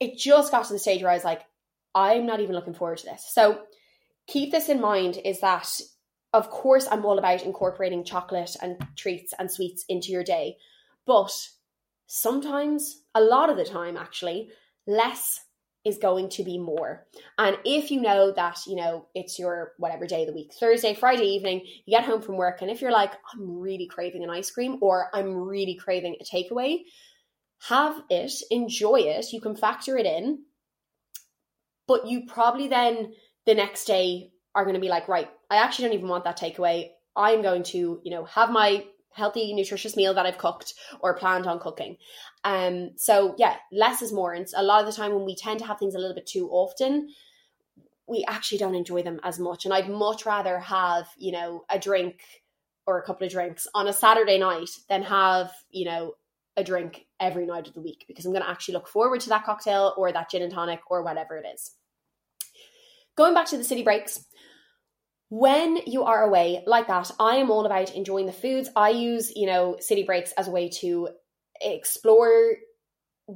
it 0.00 0.18
just 0.18 0.50
got 0.50 0.66
to 0.66 0.72
the 0.72 0.78
stage 0.78 1.02
where 1.02 1.10
I 1.10 1.14
was 1.14 1.24
like, 1.24 1.42
I'm 1.94 2.26
not 2.26 2.40
even 2.40 2.54
looking 2.54 2.74
forward 2.74 2.98
to 2.98 3.06
this. 3.06 3.28
So 3.32 3.62
keep 4.26 4.50
this 4.50 4.68
in 4.68 4.80
mind 4.80 5.18
is 5.24 5.40
that, 5.40 5.68
of 6.32 6.50
course, 6.50 6.88
I'm 6.90 7.04
all 7.04 7.18
about 7.18 7.42
incorporating 7.42 8.04
chocolate 8.04 8.56
and 8.60 8.84
treats 8.96 9.32
and 9.38 9.50
sweets 9.50 9.84
into 9.88 10.10
your 10.10 10.24
day. 10.24 10.56
But 11.06 11.32
sometimes, 12.06 13.02
a 13.14 13.20
lot 13.20 13.50
of 13.50 13.56
the 13.56 13.64
time, 13.64 13.96
actually, 13.96 14.50
less 14.86 15.40
is 15.84 15.98
going 15.98 16.28
to 16.28 16.44
be 16.44 16.58
more. 16.58 17.06
And 17.38 17.56
if 17.64 17.90
you 17.90 18.00
know 18.00 18.32
that, 18.32 18.58
you 18.66 18.76
know, 18.76 19.08
it's 19.14 19.38
your 19.38 19.72
whatever 19.78 20.06
day 20.06 20.22
of 20.22 20.28
the 20.28 20.34
week, 20.34 20.52
Thursday, 20.58 20.94
Friday 20.94 21.24
evening, 21.24 21.62
you 21.86 21.96
get 21.96 22.04
home 22.04 22.22
from 22.22 22.36
work, 22.36 22.62
and 22.62 22.70
if 22.70 22.80
you're 22.80 22.92
like, 22.92 23.12
I'm 23.32 23.58
really 23.58 23.86
craving 23.86 24.22
an 24.22 24.30
ice 24.30 24.50
cream 24.50 24.78
or 24.80 25.08
I'm 25.12 25.34
really 25.34 25.74
craving 25.74 26.16
a 26.20 26.24
takeaway, 26.24 26.82
have 27.68 28.02
it, 28.10 28.32
enjoy 28.50 29.00
it. 29.00 29.32
You 29.32 29.40
can 29.40 29.56
factor 29.56 29.96
it 29.96 30.06
in. 30.06 30.44
But 31.88 32.06
you 32.06 32.26
probably 32.26 32.68
then 32.68 33.12
the 33.44 33.54
next 33.54 33.84
day 33.84 34.30
are 34.54 34.64
going 34.64 34.74
to 34.74 34.80
be 34.80 34.88
like, 34.88 35.08
right, 35.08 35.28
I 35.50 35.56
actually 35.56 35.86
don't 35.86 35.94
even 35.94 36.08
want 36.08 36.24
that 36.24 36.38
takeaway. 36.38 36.90
I'm 37.16 37.42
going 37.42 37.64
to, 37.64 38.00
you 38.04 38.10
know, 38.10 38.24
have 38.24 38.50
my 38.50 38.84
healthy, 39.14 39.52
nutritious 39.54 39.96
meal 39.96 40.14
that 40.14 40.26
I've 40.26 40.38
cooked 40.38 40.74
or 41.00 41.14
planned 41.14 41.46
on 41.46 41.60
cooking. 41.60 41.96
Um, 42.44 42.90
so 42.96 43.34
yeah, 43.38 43.56
less 43.70 44.02
is 44.02 44.12
more. 44.12 44.32
And 44.32 44.46
a 44.56 44.62
lot 44.62 44.80
of 44.80 44.86
the 44.86 44.92
time 44.92 45.14
when 45.14 45.24
we 45.24 45.36
tend 45.36 45.60
to 45.60 45.66
have 45.66 45.78
things 45.78 45.94
a 45.94 45.98
little 45.98 46.14
bit 46.14 46.26
too 46.26 46.48
often, 46.50 47.08
we 48.06 48.24
actually 48.28 48.58
don't 48.58 48.74
enjoy 48.74 49.02
them 49.02 49.20
as 49.22 49.38
much. 49.38 49.64
And 49.64 49.72
I'd 49.72 49.88
much 49.88 50.26
rather 50.26 50.58
have, 50.58 51.08
you 51.16 51.32
know, 51.32 51.64
a 51.70 51.78
drink 51.78 52.20
or 52.86 52.98
a 52.98 53.02
couple 53.02 53.26
of 53.26 53.32
drinks 53.32 53.66
on 53.74 53.88
a 53.88 53.92
Saturday 53.92 54.38
night 54.38 54.70
than 54.88 55.02
have, 55.02 55.52
you 55.70 55.84
know, 55.84 56.14
a 56.56 56.64
drink 56.64 57.06
every 57.20 57.46
night 57.46 57.66
of 57.66 57.74
the 57.74 57.80
week 57.80 58.04
because 58.06 58.26
I'm 58.26 58.32
going 58.32 58.42
to 58.42 58.50
actually 58.50 58.74
look 58.74 58.88
forward 58.88 59.20
to 59.22 59.28
that 59.30 59.44
cocktail 59.44 59.94
or 59.96 60.12
that 60.12 60.30
gin 60.30 60.42
and 60.42 60.52
tonic 60.52 60.80
or 60.90 61.02
whatever 61.02 61.36
it 61.38 61.46
is. 61.54 61.72
Going 63.16 63.34
back 63.34 63.46
to 63.46 63.56
the 63.56 63.64
city 63.64 63.82
breaks, 63.82 64.26
when 65.32 65.78
you 65.86 66.02
are 66.02 66.24
away 66.24 66.62
like 66.66 66.88
that, 66.88 67.10
I 67.18 67.36
am 67.36 67.50
all 67.50 67.64
about 67.64 67.94
enjoying 67.94 68.26
the 68.26 68.34
foods. 68.34 68.68
I 68.76 68.90
use, 68.90 69.32
you 69.34 69.46
know, 69.46 69.76
city 69.80 70.02
breaks 70.02 70.30
as 70.32 70.46
a 70.46 70.50
way 70.50 70.68
to 70.80 71.08
explore 71.58 72.56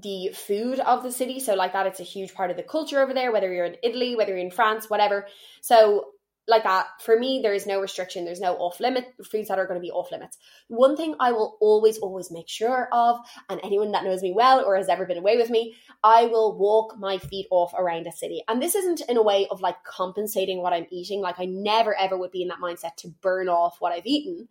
the 0.03 0.29
food 0.35 0.79
of 0.79 1.03
the 1.03 1.11
city. 1.11 1.41
So, 1.41 1.55
like 1.55 1.73
that, 1.73 1.87
it's 1.87 1.99
a 1.99 2.03
huge 2.03 2.35
part 2.35 2.51
of 2.51 2.59
the 2.59 2.63
culture 2.63 3.01
over 3.01 3.15
there, 3.15 3.33
whether 3.33 3.51
you're 3.51 3.65
in 3.65 3.77
Italy, 3.83 4.15
whether 4.15 4.33
you're 4.33 4.45
in 4.45 4.51
France, 4.51 4.91
whatever. 4.91 5.27
So, 5.63 6.09
like 6.49 6.63
that 6.63 6.87
for 7.01 7.19
me 7.19 7.41
there 7.43 7.55
is 7.55 7.67
no 7.67 7.81
restriction. 7.81 8.25
There's 8.25 8.41
no 8.41 8.55
off 8.55 8.81
limit 8.81 9.13
foods 9.25 9.49
that 9.49 9.59
are 9.59 9.67
going 9.67 9.81
to 9.81 9.85
be 9.85 9.91
off 9.91 10.13
limits. 10.13 10.39
One 10.69 10.97
thing 10.97 11.15
i 11.21 11.33
will 11.33 11.57
always 11.61 11.99
always 11.99 12.31
make 12.31 12.49
sure 12.49 12.89
of 12.93 13.19
and 13.49 13.61
anyone 13.65 13.93
that 13.93 14.05
knows 14.05 14.23
me 14.23 14.33
well 14.33 14.65
or 14.65 14.77
has 14.77 14.89
ever 14.89 15.07
been 15.07 15.19
away 15.19 15.37
with 15.37 15.51
me 15.51 15.75
i 16.05 16.27
will 16.27 16.57
walk 16.57 16.97
my 16.99 17.19
feet 17.19 17.47
off 17.51 17.73
around 17.75 18.07
a 18.07 18.13
city. 18.13 18.43
And 18.49 18.63
this 18.63 18.75
isn't 18.75 19.03
in 19.09 19.17
a 19.17 19.23
way 19.23 19.47
of 19.51 19.61
like 19.61 19.83
compensating 19.85 20.63
what 20.63 20.73
i'm 20.73 20.87
eating. 20.91 21.21
Like 21.21 21.39
i 21.39 21.47
never 21.47 21.99
ever 21.99 22.17
would 22.17 22.33
be 22.33 22.43
in 22.43 22.49
that 22.49 22.61
mindset 22.61 22.97
to 22.99 23.09
burn 23.21 23.49
off 23.49 23.77
what 23.81 23.93
i've 23.93 24.07
eaten. 24.07 24.49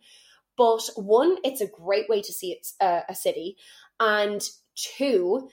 But 0.56 0.88
one 0.96 1.36
it's 1.44 1.60
a 1.60 1.66
great 1.66 2.08
way 2.08 2.22
to 2.22 2.32
see 2.32 2.52
it's 2.52 2.74
uh, 2.80 3.02
a 3.08 3.14
city. 3.14 3.56
And 3.98 4.42
two 4.74 5.48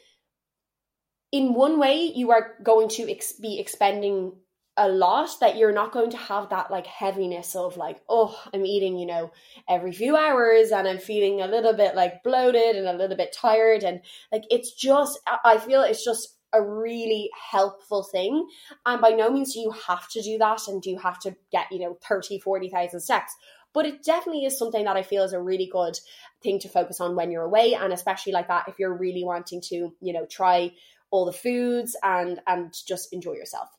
in 1.34 1.56
one 1.56 1.80
way 1.80 2.12
you 2.16 2.30
are 2.32 2.56
going 2.62 2.88
to 2.88 3.10
ex- 3.12 3.34
be 3.34 3.60
expending 3.60 4.34
a 4.78 4.88
lot 4.88 5.30
that 5.40 5.56
you're 5.56 5.72
not 5.72 5.92
going 5.92 6.10
to 6.10 6.18
have 6.18 6.50
that 6.50 6.72
like 6.72 6.88
heaviness 6.88 7.56
of 7.56 7.78
like 7.78 8.02
oh 8.10 8.36
i'm 8.54 8.66
eating 8.66 8.98
you 8.98 9.06
know 9.06 9.32
every 9.70 9.92
few 9.92 10.16
hours 10.16 10.72
and 10.72 10.88
i'm 10.88 10.98
feeling 10.98 11.42
a 11.42 11.48
little 11.48 11.74
bit 11.74 11.94
like 11.96 12.24
bloated 12.24 12.76
and 12.76 12.88
a 12.88 12.94
little 12.94 13.16
bit 13.16 13.32
tired. 13.32 13.84
And 13.84 14.02
like 14.32 14.46
it's 14.50 14.74
just 14.74 15.20
i 15.46 15.58
feel 15.58 15.82
it's 15.82 16.04
just 16.04 16.38
a 16.54 16.62
really 16.62 17.32
helpful 17.52 18.04
thing. 18.04 18.48
And 18.86 19.02
by 19.02 19.10
no 19.10 19.32
means 19.32 19.54
do 19.54 19.60
you 19.60 19.72
have 19.88 20.08
to 20.10 20.22
do 20.22 20.38
that 20.38 20.68
and 20.68 20.82
do 20.82 20.92
you 20.92 21.00
have 21.00 21.20
to 21.22 21.36
get 21.52 21.72
you 21.72 21.80
know 21.80 21.98
30 22.08 22.40
40,000 22.40 23.00
steps. 23.00 23.36
But 23.74 23.88
it 23.88 24.04
definitely 24.04 24.46
is 24.46 24.58
something 24.58 24.86
that 24.86 24.96
I 24.96 25.02
feel 25.02 25.24
is 25.24 25.34
a 25.34 25.42
really 25.42 25.68
good 25.72 26.00
thing 26.44 26.60
to 26.60 26.70
focus 26.70 27.02
on 27.02 27.16
when 27.16 27.32
you're 27.32 27.44
away. 27.44 27.74
And 27.74 27.92
especially 27.92 28.34
like 28.34 28.48
that 28.48 28.66
if 28.68 28.78
you're 28.78 28.96
really 28.96 29.24
wanting 29.24 29.62
to 29.62 29.94
you 30.00 30.14
know 30.14 30.26
try 30.28 30.72
all 31.12 31.26
the 31.26 31.34
foods 31.34 31.96
and 32.04 32.40
and 32.48 32.74
just 32.88 33.12
enjoy 33.14 33.34
yourself 33.34 33.70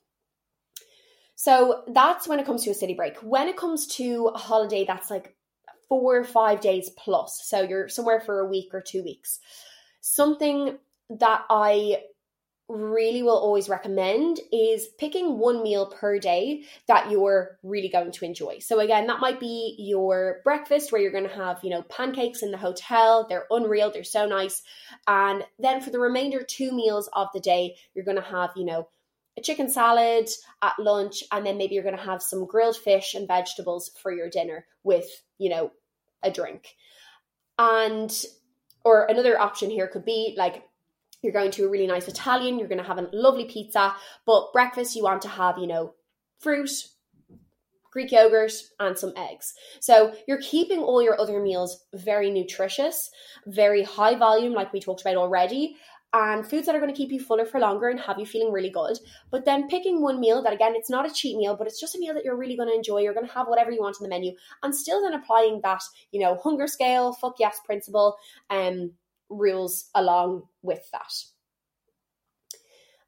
so 1.37 1.83
that's 1.89 2.29
when 2.29 2.41
it 2.41 2.47
comes 2.47 2.65
to 2.65 2.71
a 2.71 2.75
city 2.75 2.95
break. 2.95 3.17
When 3.19 3.49
it 3.49 3.57
comes 3.57 3.87
to 3.97 4.31
a 4.35 4.39
holiday 4.39 4.85
that's 4.87 5.11
like 5.11 5.37
four 5.89 6.17
or 6.17 6.25
five 6.25 6.61
days 6.61 6.91
plus, 6.97 7.41
so 7.45 7.63
you're 7.63 7.89
somewhere 7.89 8.21
for 8.21 8.41
a 8.41 8.49
week 8.49 8.71
or 8.73 8.81
two 8.81 9.03
weeks, 9.03 9.41
something 10.01 10.79
that 11.11 11.45
I 11.51 12.03
really 12.69 13.23
will 13.23 13.37
always 13.37 13.69
recommend 13.69 14.41
is 14.51 14.87
picking 14.99 15.39
one 15.39 15.63
meal 15.63 15.87
per 15.87 16.19
day 16.19 16.65
that 16.89 17.11
you're 17.11 17.59
really 17.63 17.91
going 17.91 18.11
to 18.11 18.25
enjoy. 18.25 18.59
So 18.61 18.81
again, 18.81 19.07
that 19.09 19.21
might 19.21 19.39
be 19.39 19.77
your 19.79 20.41
breakfast 20.45 20.91
where 20.91 21.01
you're 21.01 21.13
going 21.13 21.29
to 21.29 21.37
have, 21.37 21.61
you 21.63 21.71
know, 21.71 21.83
pancakes 21.83 22.43
in 22.43 22.51
the 22.51 22.57
hotel. 22.57 23.27
They're 23.29 23.47
unreal, 23.51 23.91
they're 23.91 24.03
so 24.03 24.27
nice. 24.27 24.63
And 25.07 25.45
then 25.59 25.83
for 25.83 25.91
the 25.91 26.01
remainder 26.01 26.43
two 26.43 26.73
meals 26.73 27.09
of 27.13 27.29
the 27.35 27.41
day, 27.41 27.77
you're 27.95 28.05
going 28.05 28.17
to 28.17 28.23
have, 28.23 28.51
you 28.57 28.65
know, 28.65 28.89
a 29.37 29.41
chicken 29.41 29.69
salad 29.69 30.29
at 30.63 30.79
lunch 30.79 31.25
and 31.33 31.45
then 31.45 31.59
maybe 31.59 31.75
you're 31.75 31.85
going 31.85 31.97
to 31.97 32.03
have 32.03 32.23
some 32.23 32.47
grilled 32.47 32.77
fish 32.77 33.15
and 33.15 33.29
vegetables 33.29 33.91
for 34.01 34.13
your 34.13 34.31
dinner 34.31 34.67
with 34.83 35.07
you 35.39 35.51
know 35.51 35.71
a 36.23 36.31
drink 36.31 36.75
and 37.59 38.25
or 38.85 39.07
another 39.07 39.39
option 39.39 39.71
here 39.71 39.89
could 39.89 40.05
be 40.05 40.35
like 40.37 40.63
you're 41.23 41.33
going 41.33 41.51
to 41.51 41.65
a 41.65 41.69
really 41.69 41.87
nice 41.87 42.09
italian 42.09 42.59
you're 42.59 42.69
going 42.69 42.79
to 42.81 42.87
have 42.87 42.99
a 42.99 43.09
lovely 43.13 43.45
pizza 43.45 43.95
but 44.27 44.53
breakfast 44.53 44.95
you 44.95 45.03
want 45.03 45.23
to 45.23 45.29
have 45.29 45.59
you 45.59 45.67
know 45.67 45.95
fruit 46.39 46.89
Greek 47.95 48.11
yogurt, 48.11 48.53
and 48.81 48.99
some 48.99 49.13
eggs. 49.17 49.55
So 49.79 50.15
you're 50.27 50.43
keeping 50.43 50.81
all 50.81 51.01
your 51.01 51.19
other 51.19 51.41
meals 51.41 51.85
very 51.95 52.29
nutritious, 52.29 53.09
very 53.47 53.85
high 53.85 54.17
volume, 54.17 54.53
like 54.53 54.73
we 54.73 54.81
talked 54.81 55.03
about 55.03 55.15
already, 55.15 55.77
and 56.15 56.47
foods 56.47 56.65
that 56.65 56.77
are 56.77 56.81
going 56.81 56.93
to 56.93 56.97
keep 56.97 57.11
you 57.11 57.19
fuller 57.19 57.45
for 57.45 57.59
longer 57.59 57.89
and 57.89 57.99
have 57.99 58.21
you 58.21 58.25
feeling 58.25 58.53
really 58.53 58.71
good. 58.71 58.97
But 59.33 59.45
then 59.45 59.69
picking 59.69 60.01
one 60.01 60.21
meal 60.21 60.43
that, 60.45 60.53
again, 60.53 60.75
it's 60.77 60.89
not 60.89 61.11
a 61.11 61.13
cheat 61.13 61.37
meal, 61.37 61.57
but 61.57 61.67
it's 61.67 61.81
just 61.81 61.97
a 61.97 61.99
meal 61.99 62.15
that 62.15 62.25
you're 62.25 62.37
really 62.37 62.57
going 62.57 62.69
to 62.69 62.75
enjoy. 62.75 63.01
You're 63.01 63.15
going 63.15 63.27
to 63.27 63.33
have 63.35 63.49
whatever 63.49 63.73
you 63.73 63.81
want 63.81 63.97
on 64.01 64.05
the 64.05 64.09
menu, 64.09 64.33
and 64.63 64.75
still 64.75 65.03
then 65.03 65.13
applying 65.13 65.61
that, 65.65 65.83
you 66.13 66.21
know, 66.21 66.37
hunger 66.37 66.69
scale, 66.69 67.13
fuck 67.13 67.35
yes 67.41 67.59
principle, 67.67 68.17
um, 68.49 68.93
rules 69.29 69.91
along 69.95 70.45
with 70.63 70.89
that. 70.93 71.34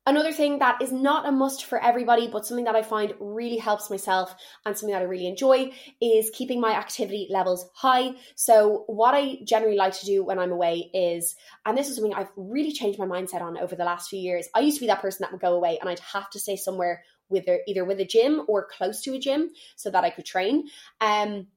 Another 0.08 0.32
thing 0.32 0.60
that 0.60 0.80
is 0.80 0.92
not 0.92 1.26
a 1.26 1.32
must 1.32 1.64
for 1.64 1.82
everybody, 1.82 2.28
but 2.28 2.46
something 2.46 2.66
that 2.66 2.76
I 2.76 2.82
find 2.82 3.12
really 3.18 3.56
helps 3.56 3.90
myself 3.90 4.32
and 4.64 4.76
something 4.76 4.92
that 4.94 5.02
I 5.02 5.06
really 5.06 5.26
enjoy 5.26 5.72
is 6.00 6.30
keeping 6.32 6.60
my 6.60 6.74
activity 6.76 7.26
levels 7.28 7.68
high. 7.74 8.12
So, 8.36 8.84
what 8.86 9.16
I 9.16 9.38
generally 9.42 9.76
like 9.76 9.98
to 9.98 10.06
do 10.06 10.24
when 10.24 10.38
I'm 10.38 10.52
away 10.52 10.90
is, 10.94 11.34
and 11.64 11.76
this 11.76 11.88
is 11.88 11.96
something 11.96 12.14
I've 12.14 12.30
really 12.36 12.70
changed 12.70 13.00
my 13.00 13.06
mindset 13.06 13.42
on 13.42 13.58
over 13.58 13.74
the 13.74 13.84
last 13.84 14.08
few 14.08 14.20
years. 14.20 14.48
I 14.54 14.60
used 14.60 14.76
to 14.76 14.82
be 14.82 14.86
that 14.86 15.02
person 15.02 15.24
that 15.24 15.32
would 15.32 15.40
go 15.40 15.54
away 15.54 15.78
and 15.80 15.90
I'd 15.90 15.98
have 15.98 16.30
to 16.30 16.38
stay 16.38 16.54
somewhere 16.54 17.02
with 17.28 17.48
either 17.66 17.84
with 17.84 17.98
a 17.98 18.04
gym 18.04 18.42
or 18.46 18.68
close 18.70 19.02
to 19.02 19.14
a 19.14 19.18
gym 19.18 19.50
so 19.74 19.90
that 19.90 20.04
I 20.04 20.10
could 20.10 20.24
train. 20.24 20.68
Um, 21.00 21.48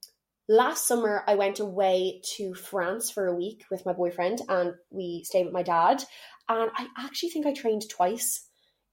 last 0.47 0.87
summer 0.87 1.23
I 1.27 1.35
went 1.35 1.59
away 1.59 2.21
to 2.37 2.55
France 2.55 3.11
for 3.11 3.27
a 3.27 3.35
week 3.35 3.65
with 3.69 3.85
my 3.85 3.93
boyfriend 3.93 4.41
and 4.49 4.73
we 4.89 5.23
stayed 5.23 5.45
with 5.45 5.53
my 5.53 5.61
dad 5.61 6.03
and 6.49 6.71
I 6.75 6.87
actually 6.97 7.29
think 7.29 7.45
I 7.45 7.53
trained 7.53 7.89
twice 7.89 8.47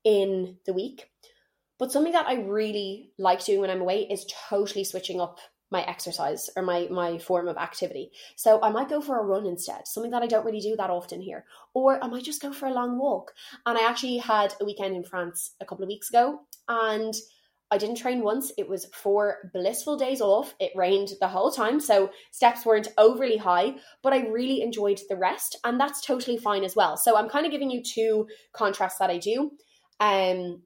in 0.05 0.59
the 0.67 0.73
week. 0.73 1.11
But 1.79 1.93
something 1.93 2.13
that 2.13 2.29
I 2.29 2.35
really 2.35 3.11
like 3.19 3.45
doing 3.45 3.61
when 3.61 3.71
I'm 3.71 3.81
away 3.81 4.07
is 4.11 4.27
totally 4.49 4.85
switching 4.85 5.21
up 5.21 5.39
my 5.71 5.83
exercise 5.83 6.49
or 6.57 6.63
my 6.63 6.87
my 6.91 7.19
form 7.19 7.49
of 7.49 7.57
activity. 7.57 8.13
So 8.37 8.61
I 8.63 8.71
might 8.71 8.89
go 8.89 9.01
for 9.01 9.19
a 9.19 9.25
run 9.25 9.47
instead, 9.47 9.89
something 9.89 10.13
that 10.13 10.23
I 10.23 10.27
don't 10.27 10.45
really 10.45 10.61
do 10.61 10.77
that 10.77 10.91
often 10.91 11.21
here. 11.21 11.45
Or 11.75 12.03
I 12.03 12.09
might 12.09 12.25
just 12.25 12.41
go 12.41 12.53
for 12.53 12.67
a 12.67 12.73
long 12.73 12.99
walk. 12.99 13.33
And 13.67 13.77
I 13.77 13.89
actually 13.89 14.19
had 14.19 14.55
a 14.61 14.65
weekend 14.65 14.95
in 14.95 15.05
France 15.05 15.55
a 15.61 15.67
couple 15.67 15.83
of 15.83 15.89
weeks 15.89 16.09
ago 16.09 16.41
and 16.69 17.15
I 17.71 17.79
didn't 17.79 17.97
train 17.97 18.23
once. 18.23 18.53
It 18.57 18.69
was 18.69 18.87
four 18.95 19.51
blissful 19.53 19.97
days 19.97 20.21
off. 20.21 20.55
It 20.61 20.71
rained 20.77 21.11
the 21.21 21.29
whole 21.29 21.51
time, 21.51 21.81
so 21.81 22.11
steps 22.31 22.65
weren't 22.65 22.89
overly 22.97 23.39
high, 23.39 23.77
but 24.03 24.13
I 24.13 24.29
really 24.29 24.63
enjoyed 24.63 25.01
the 25.09 25.17
rest, 25.17 25.59
and 25.65 25.81
that's 25.81 26.01
totally 26.01 26.37
fine 26.37 26.63
as 26.63 26.77
well. 26.77 26.97
So 26.97 27.17
I'm 27.17 27.29
kind 27.29 27.45
of 27.45 27.53
giving 27.53 27.71
you 27.71 27.83
two 27.83 28.29
contrasts 28.53 28.99
that 28.99 29.11
I 29.11 29.19
do. 29.19 29.51
Um, 29.99 30.63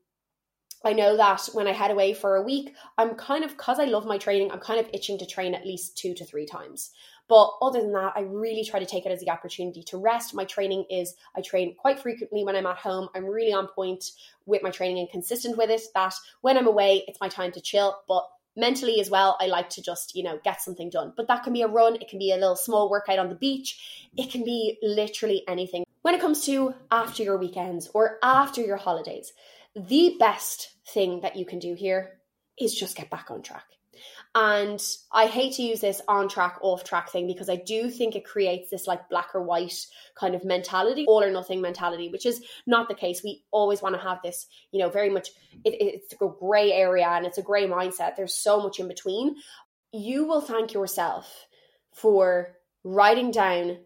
I 0.85 0.93
know 0.93 1.17
that 1.17 1.49
when 1.53 1.67
I 1.67 1.73
head 1.73 1.91
away 1.91 2.15
for 2.15 2.37
a 2.37 2.43
week, 2.43 2.75
I'm 2.97 3.15
kind 3.15 3.45
of 3.45 3.51
because 3.51 3.79
I 3.79 3.85
love 3.85 4.07
my 4.07 4.19
training, 4.19 4.51
I'm 4.51 4.61
kind 4.61 4.81
of 4.81 4.89
itching 4.95 5.19
to 5.19 5.27
train 5.27 5.55
at 5.55 5.67
least 5.67 5.97
two 5.97 6.15
to 6.15 6.25
three 6.25 6.47
times. 6.47 6.91
But 7.31 7.53
other 7.63 7.81
than 7.81 7.93
that, 7.93 8.15
I 8.17 8.23
really 8.23 8.65
try 8.65 8.81
to 8.81 8.87
take 8.87 9.07
it 9.07 9.13
as 9.13 9.21
the 9.21 9.31
opportunity 9.31 9.85
to 9.85 9.99
rest. 9.99 10.35
My 10.35 10.45
training 10.45 10.87
is, 10.91 11.15
I 11.37 11.43
train 11.43 11.77
quite 11.77 12.01
frequently 12.01 12.43
when 12.43 12.57
I'm 12.57 12.67
at 12.67 12.79
home. 12.79 13.09
I'm 13.15 13.25
really 13.25 13.53
on 13.53 13.69
point 13.69 14.11
with 14.47 14.65
my 14.65 14.71
training 14.71 14.99
and 14.99 15.09
consistent 15.09 15.57
with 15.57 15.71
it 15.71 15.81
that 15.95 16.13
when 16.41 16.59
I'm 16.59 16.67
away, 16.67 17.05
it's 17.07 17.21
my 17.21 17.29
time 17.29 17.53
to 17.53 17.61
chill. 17.61 18.01
But 18.09 18.27
mentally 18.57 19.01
as 19.01 19.11
well, 19.11 19.39
I 19.41 19.47
like 19.47 19.71
to 19.71 19.83
just, 19.83 20.17
you 20.17 20.25
know, 20.25 20.41
get 20.43 20.61
something 20.61 20.91
done. 20.91 21.13
But 21.17 21.29
that 21.29 21.45
can 21.45 21.53
be 21.53 21.63
a 21.63 21.69
run, 21.69 21.95
it 21.95 22.09
can 22.09 22.19
be 22.19 22.33
a 22.33 22.37
little 22.37 22.57
small 22.57 22.91
workout 22.91 23.21
on 23.21 23.29
the 23.29 23.37
beach, 23.37 24.09
it 24.17 24.33
can 24.33 24.43
be 24.43 24.79
literally 24.83 25.45
anything. 25.47 25.85
When 26.03 26.17
it 26.17 26.21
comes 26.21 26.45
to 26.47 26.75
after 26.91 27.23
your 27.23 27.39
weekends 27.39 27.89
or 27.95 28.19
after 28.25 28.61
your 28.61 28.77
holidays, 28.77 29.33
the 29.77 30.17
best 30.19 30.73
thing 30.89 31.21
that 31.21 31.37
you 31.37 31.47
can 31.47 31.61
do 31.61 31.75
here 31.75 32.19
is 32.59 32.75
just 32.75 32.97
get 32.97 33.09
back 33.09 33.31
on 33.31 33.43
track. 33.43 33.67
And 34.33 34.81
I 35.11 35.27
hate 35.27 35.55
to 35.55 35.63
use 35.63 35.81
this 35.81 36.01
on 36.07 36.29
track, 36.29 36.59
off 36.63 36.85
track 36.85 37.11
thing 37.11 37.27
because 37.27 37.49
I 37.49 37.57
do 37.57 37.91
think 37.91 38.15
it 38.15 38.25
creates 38.25 38.71
this 38.71 38.87
like 38.87 39.09
black 39.09 39.35
or 39.35 39.43
white 39.43 39.87
kind 40.15 40.37
of 40.37 40.45
mentality, 40.45 41.05
all 41.09 41.23
or 41.23 41.33
nothing 41.33 41.61
mentality, 41.61 42.09
which 42.09 42.27
is 42.27 42.41
not 42.65 42.89
the 42.89 42.95
case. 42.95 43.25
We 43.25 43.43
always 43.51 43.83
want 43.83 43.97
to 43.97 44.01
have 44.01 44.23
this, 44.23 44.47
you 44.71 44.79
know, 44.79 44.89
very 44.89 45.11
much, 45.11 45.31
it, 45.65 45.75
it's 45.81 46.13
a 46.13 46.29
gray 46.39 46.73
area 46.73 47.09
and 47.09 47.27
it's 47.27 47.39
a 47.39 47.43
gray 47.43 47.67
mindset. 47.67 48.15
There's 48.15 48.35
so 48.35 48.63
much 48.63 48.79
in 48.79 48.87
between. 48.87 49.35
You 49.93 50.27
will 50.27 50.41
thank 50.41 50.75
yourself 50.75 51.49
for 51.93 52.57
writing 52.85 53.33
down 53.33 53.79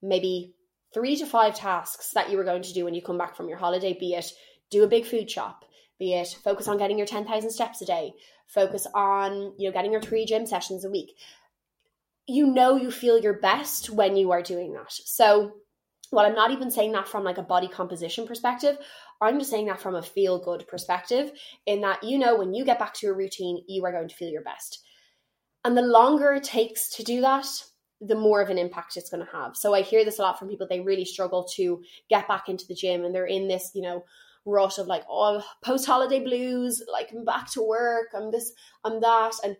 maybe 0.00 0.54
three 0.94 1.16
to 1.16 1.26
five 1.26 1.54
tasks 1.54 2.12
that 2.12 2.30
you 2.30 2.38
were 2.38 2.44
going 2.44 2.62
to 2.62 2.72
do 2.72 2.84
when 2.86 2.94
you 2.94 3.02
come 3.02 3.18
back 3.18 3.36
from 3.36 3.48
your 3.48 3.58
holiday, 3.58 3.92
be 3.92 4.14
it 4.14 4.32
do 4.70 4.82
a 4.82 4.88
big 4.88 5.06
food 5.06 5.30
shop, 5.30 5.64
be 5.98 6.14
it 6.14 6.36
focus 6.42 6.68
on 6.68 6.78
getting 6.78 6.98
your 6.98 7.06
10,000 7.06 7.50
steps 7.50 7.80
a 7.82 7.86
day, 7.86 8.12
focus 8.46 8.86
on, 8.94 9.54
you 9.58 9.68
know, 9.68 9.72
getting 9.72 9.92
your 9.92 10.02
three 10.02 10.24
gym 10.24 10.46
sessions 10.46 10.84
a 10.84 10.90
week. 10.90 11.16
You 12.26 12.46
know 12.46 12.76
you 12.76 12.90
feel 12.90 13.18
your 13.18 13.38
best 13.38 13.90
when 13.90 14.16
you 14.16 14.32
are 14.32 14.42
doing 14.42 14.72
that. 14.72 14.90
So 14.90 15.52
while 16.10 16.26
I'm 16.26 16.34
not 16.34 16.50
even 16.50 16.70
saying 16.70 16.92
that 16.92 17.08
from 17.08 17.24
like 17.24 17.38
a 17.38 17.42
body 17.42 17.68
composition 17.68 18.26
perspective, 18.26 18.76
I'm 19.20 19.38
just 19.38 19.50
saying 19.50 19.66
that 19.66 19.80
from 19.80 19.94
a 19.94 20.02
feel 20.02 20.38
good 20.38 20.66
perspective, 20.68 21.32
in 21.66 21.80
that 21.82 22.04
you 22.04 22.18
know 22.18 22.36
when 22.36 22.54
you 22.54 22.64
get 22.64 22.78
back 22.78 22.94
to 22.94 23.06
your 23.06 23.16
routine, 23.16 23.64
you 23.66 23.84
are 23.84 23.92
going 23.92 24.08
to 24.08 24.14
feel 24.14 24.30
your 24.30 24.42
best. 24.42 24.80
And 25.64 25.76
the 25.76 25.82
longer 25.82 26.32
it 26.34 26.44
takes 26.44 26.90
to 26.96 27.02
do 27.02 27.20
that, 27.22 27.46
the 28.00 28.14
more 28.14 28.40
of 28.40 28.50
an 28.50 28.58
impact 28.58 28.96
it's 28.96 29.10
going 29.10 29.24
to 29.24 29.32
have. 29.32 29.56
So 29.56 29.74
I 29.74 29.82
hear 29.82 30.04
this 30.04 30.18
a 30.18 30.22
lot 30.22 30.38
from 30.38 30.48
people. 30.48 30.66
They 30.68 30.80
really 30.80 31.04
struggle 31.04 31.44
to 31.56 31.82
get 32.10 32.28
back 32.28 32.48
into 32.48 32.66
the 32.66 32.74
gym 32.74 33.04
and 33.04 33.14
they're 33.14 33.26
in 33.26 33.48
this, 33.48 33.70
you 33.74 33.82
know, 33.82 34.04
rut 34.46 34.78
of 34.78 34.86
like, 34.86 35.04
oh, 35.10 35.44
post 35.62 35.86
holiday 35.86 36.20
blues, 36.20 36.82
like 36.90 37.10
I'm 37.12 37.24
back 37.24 37.50
to 37.52 37.62
work, 37.62 38.08
I'm 38.14 38.30
this, 38.30 38.52
I'm 38.84 39.00
that. 39.00 39.34
And 39.44 39.56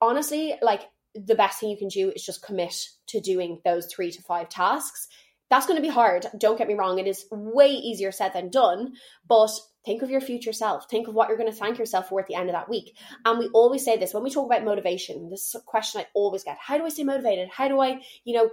honestly, 0.00 0.54
like 0.62 0.88
the 1.14 1.34
best 1.34 1.60
thing 1.60 1.70
you 1.70 1.76
can 1.76 1.88
do 1.88 2.10
is 2.10 2.24
just 2.24 2.44
commit 2.44 2.74
to 3.08 3.20
doing 3.20 3.60
those 3.64 3.86
three 3.86 4.10
to 4.10 4.22
five 4.22 4.48
tasks. 4.48 5.08
That's 5.50 5.66
going 5.66 5.76
to 5.76 5.86
be 5.86 5.92
hard. 5.92 6.26
Don't 6.38 6.56
get 6.56 6.68
me 6.68 6.74
wrong. 6.74 6.98
It 6.98 7.06
is 7.06 7.26
way 7.30 7.68
easier 7.68 8.10
said 8.10 8.32
than 8.32 8.48
done. 8.48 8.94
But 9.28 9.50
think 9.84 10.00
of 10.00 10.08
your 10.08 10.22
future 10.22 10.52
self. 10.54 10.88
Think 10.88 11.08
of 11.08 11.14
what 11.14 11.28
you're 11.28 11.36
going 11.36 11.50
to 11.50 11.56
thank 11.56 11.78
yourself 11.78 12.08
for 12.08 12.20
at 12.20 12.26
the 12.26 12.34
end 12.34 12.48
of 12.48 12.54
that 12.54 12.70
week. 12.70 12.96
And 13.26 13.38
we 13.38 13.48
always 13.48 13.84
say 13.84 13.98
this 13.98 14.14
when 14.14 14.22
we 14.22 14.30
talk 14.30 14.46
about 14.46 14.64
motivation. 14.64 15.28
This 15.28 15.54
question 15.66 16.00
I 16.00 16.06
always 16.14 16.42
get: 16.42 16.56
How 16.58 16.78
do 16.78 16.86
I 16.86 16.88
stay 16.88 17.04
motivated? 17.04 17.50
How 17.50 17.68
do 17.68 17.80
I, 17.80 18.00
you 18.24 18.34
know, 18.34 18.50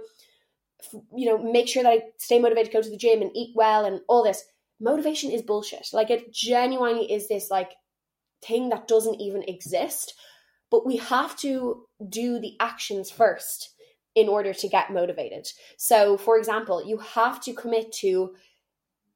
you 1.16 1.26
know, 1.26 1.38
make 1.38 1.68
sure 1.68 1.82
that 1.82 1.92
I 1.92 2.02
stay 2.18 2.38
motivated 2.38 2.72
go 2.72 2.82
to 2.82 2.90
the 2.90 2.98
gym 2.98 3.22
and 3.22 3.30
eat 3.34 3.52
well 3.54 3.86
and 3.86 4.02
all 4.06 4.22
this? 4.22 4.44
Motivation 4.80 5.30
is 5.30 5.42
bullshit. 5.42 5.88
Like 5.92 6.10
it 6.10 6.32
genuinely 6.32 7.12
is 7.12 7.28
this 7.28 7.50
like 7.50 7.72
thing 8.42 8.70
that 8.70 8.88
doesn't 8.88 9.20
even 9.20 9.42
exist. 9.44 10.14
But 10.70 10.86
we 10.86 10.96
have 10.96 11.36
to 11.38 11.84
do 12.08 12.38
the 12.38 12.56
actions 12.60 13.10
first 13.10 13.74
in 14.14 14.28
order 14.28 14.54
to 14.54 14.68
get 14.68 14.92
motivated. 14.92 15.48
So, 15.76 16.16
for 16.16 16.38
example, 16.38 16.84
you 16.84 16.98
have 16.98 17.40
to 17.42 17.52
commit 17.52 17.92
to 17.94 18.34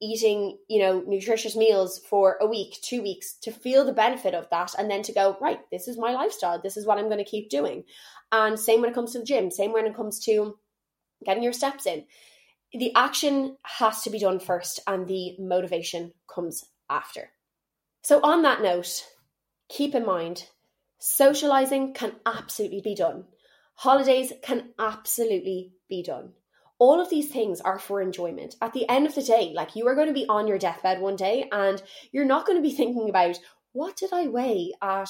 eating, 0.02 0.58
you 0.68 0.80
know, 0.80 1.02
nutritious 1.06 1.56
meals 1.56 1.98
for 1.98 2.36
a 2.40 2.46
week, 2.46 2.76
two 2.82 3.02
weeks 3.02 3.34
to 3.42 3.52
feel 3.52 3.84
the 3.84 3.92
benefit 3.92 4.34
of 4.34 4.48
that 4.50 4.74
and 4.78 4.90
then 4.90 5.02
to 5.02 5.12
go, 5.12 5.36
right, 5.40 5.60
this 5.70 5.88
is 5.88 5.96
my 5.96 6.12
lifestyle. 6.12 6.60
This 6.60 6.76
is 6.76 6.86
what 6.86 6.98
I'm 6.98 7.08
going 7.08 7.18
to 7.18 7.24
keep 7.24 7.48
doing. 7.48 7.84
And 8.32 8.58
same 8.58 8.80
when 8.80 8.90
it 8.90 8.94
comes 8.94 9.12
to 9.12 9.20
the 9.20 9.24
gym, 9.24 9.50
same 9.50 9.72
when 9.72 9.86
it 9.86 9.96
comes 9.96 10.18
to 10.24 10.58
getting 11.24 11.42
your 11.42 11.52
steps 11.52 11.86
in 11.86 12.04
the 12.74 12.94
action 12.94 13.56
has 13.62 14.02
to 14.02 14.10
be 14.10 14.18
done 14.18 14.40
first 14.40 14.80
and 14.86 15.06
the 15.06 15.36
motivation 15.38 16.12
comes 16.32 16.64
after. 16.90 17.30
So, 18.02 18.20
on 18.22 18.42
that 18.42 18.62
note, 18.62 19.06
keep 19.68 19.94
in 19.94 20.04
mind 20.04 20.48
socializing 20.98 21.94
can 21.94 22.12
absolutely 22.26 22.80
be 22.80 22.94
done, 22.94 23.24
holidays 23.74 24.32
can 24.42 24.70
absolutely 24.78 25.72
be 25.88 26.02
done. 26.02 26.32
All 26.80 27.00
of 27.00 27.08
these 27.08 27.30
things 27.30 27.60
are 27.60 27.78
for 27.78 28.02
enjoyment. 28.02 28.56
At 28.60 28.72
the 28.72 28.88
end 28.88 29.06
of 29.06 29.14
the 29.14 29.22
day, 29.22 29.52
like 29.54 29.76
you 29.76 29.86
are 29.86 29.94
going 29.94 30.08
to 30.08 30.12
be 30.12 30.26
on 30.28 30.48
your 30.48 30.58
deathbed 30.58 31.00
one 31.00 31.16
day 31.16 31.48
and 31.52 31.80
you're 32.10 32.24
not 32.24 32.46
going 32.46 32.58
to 32.58 32.68
be 32.68 32.74
thinking 32.76 33.08
about 33.08 33.38
what 33.72 33.96
did 33.96 34.12
I 34.12 34.26
weigh 34.26 34.72
at 34.82 35.08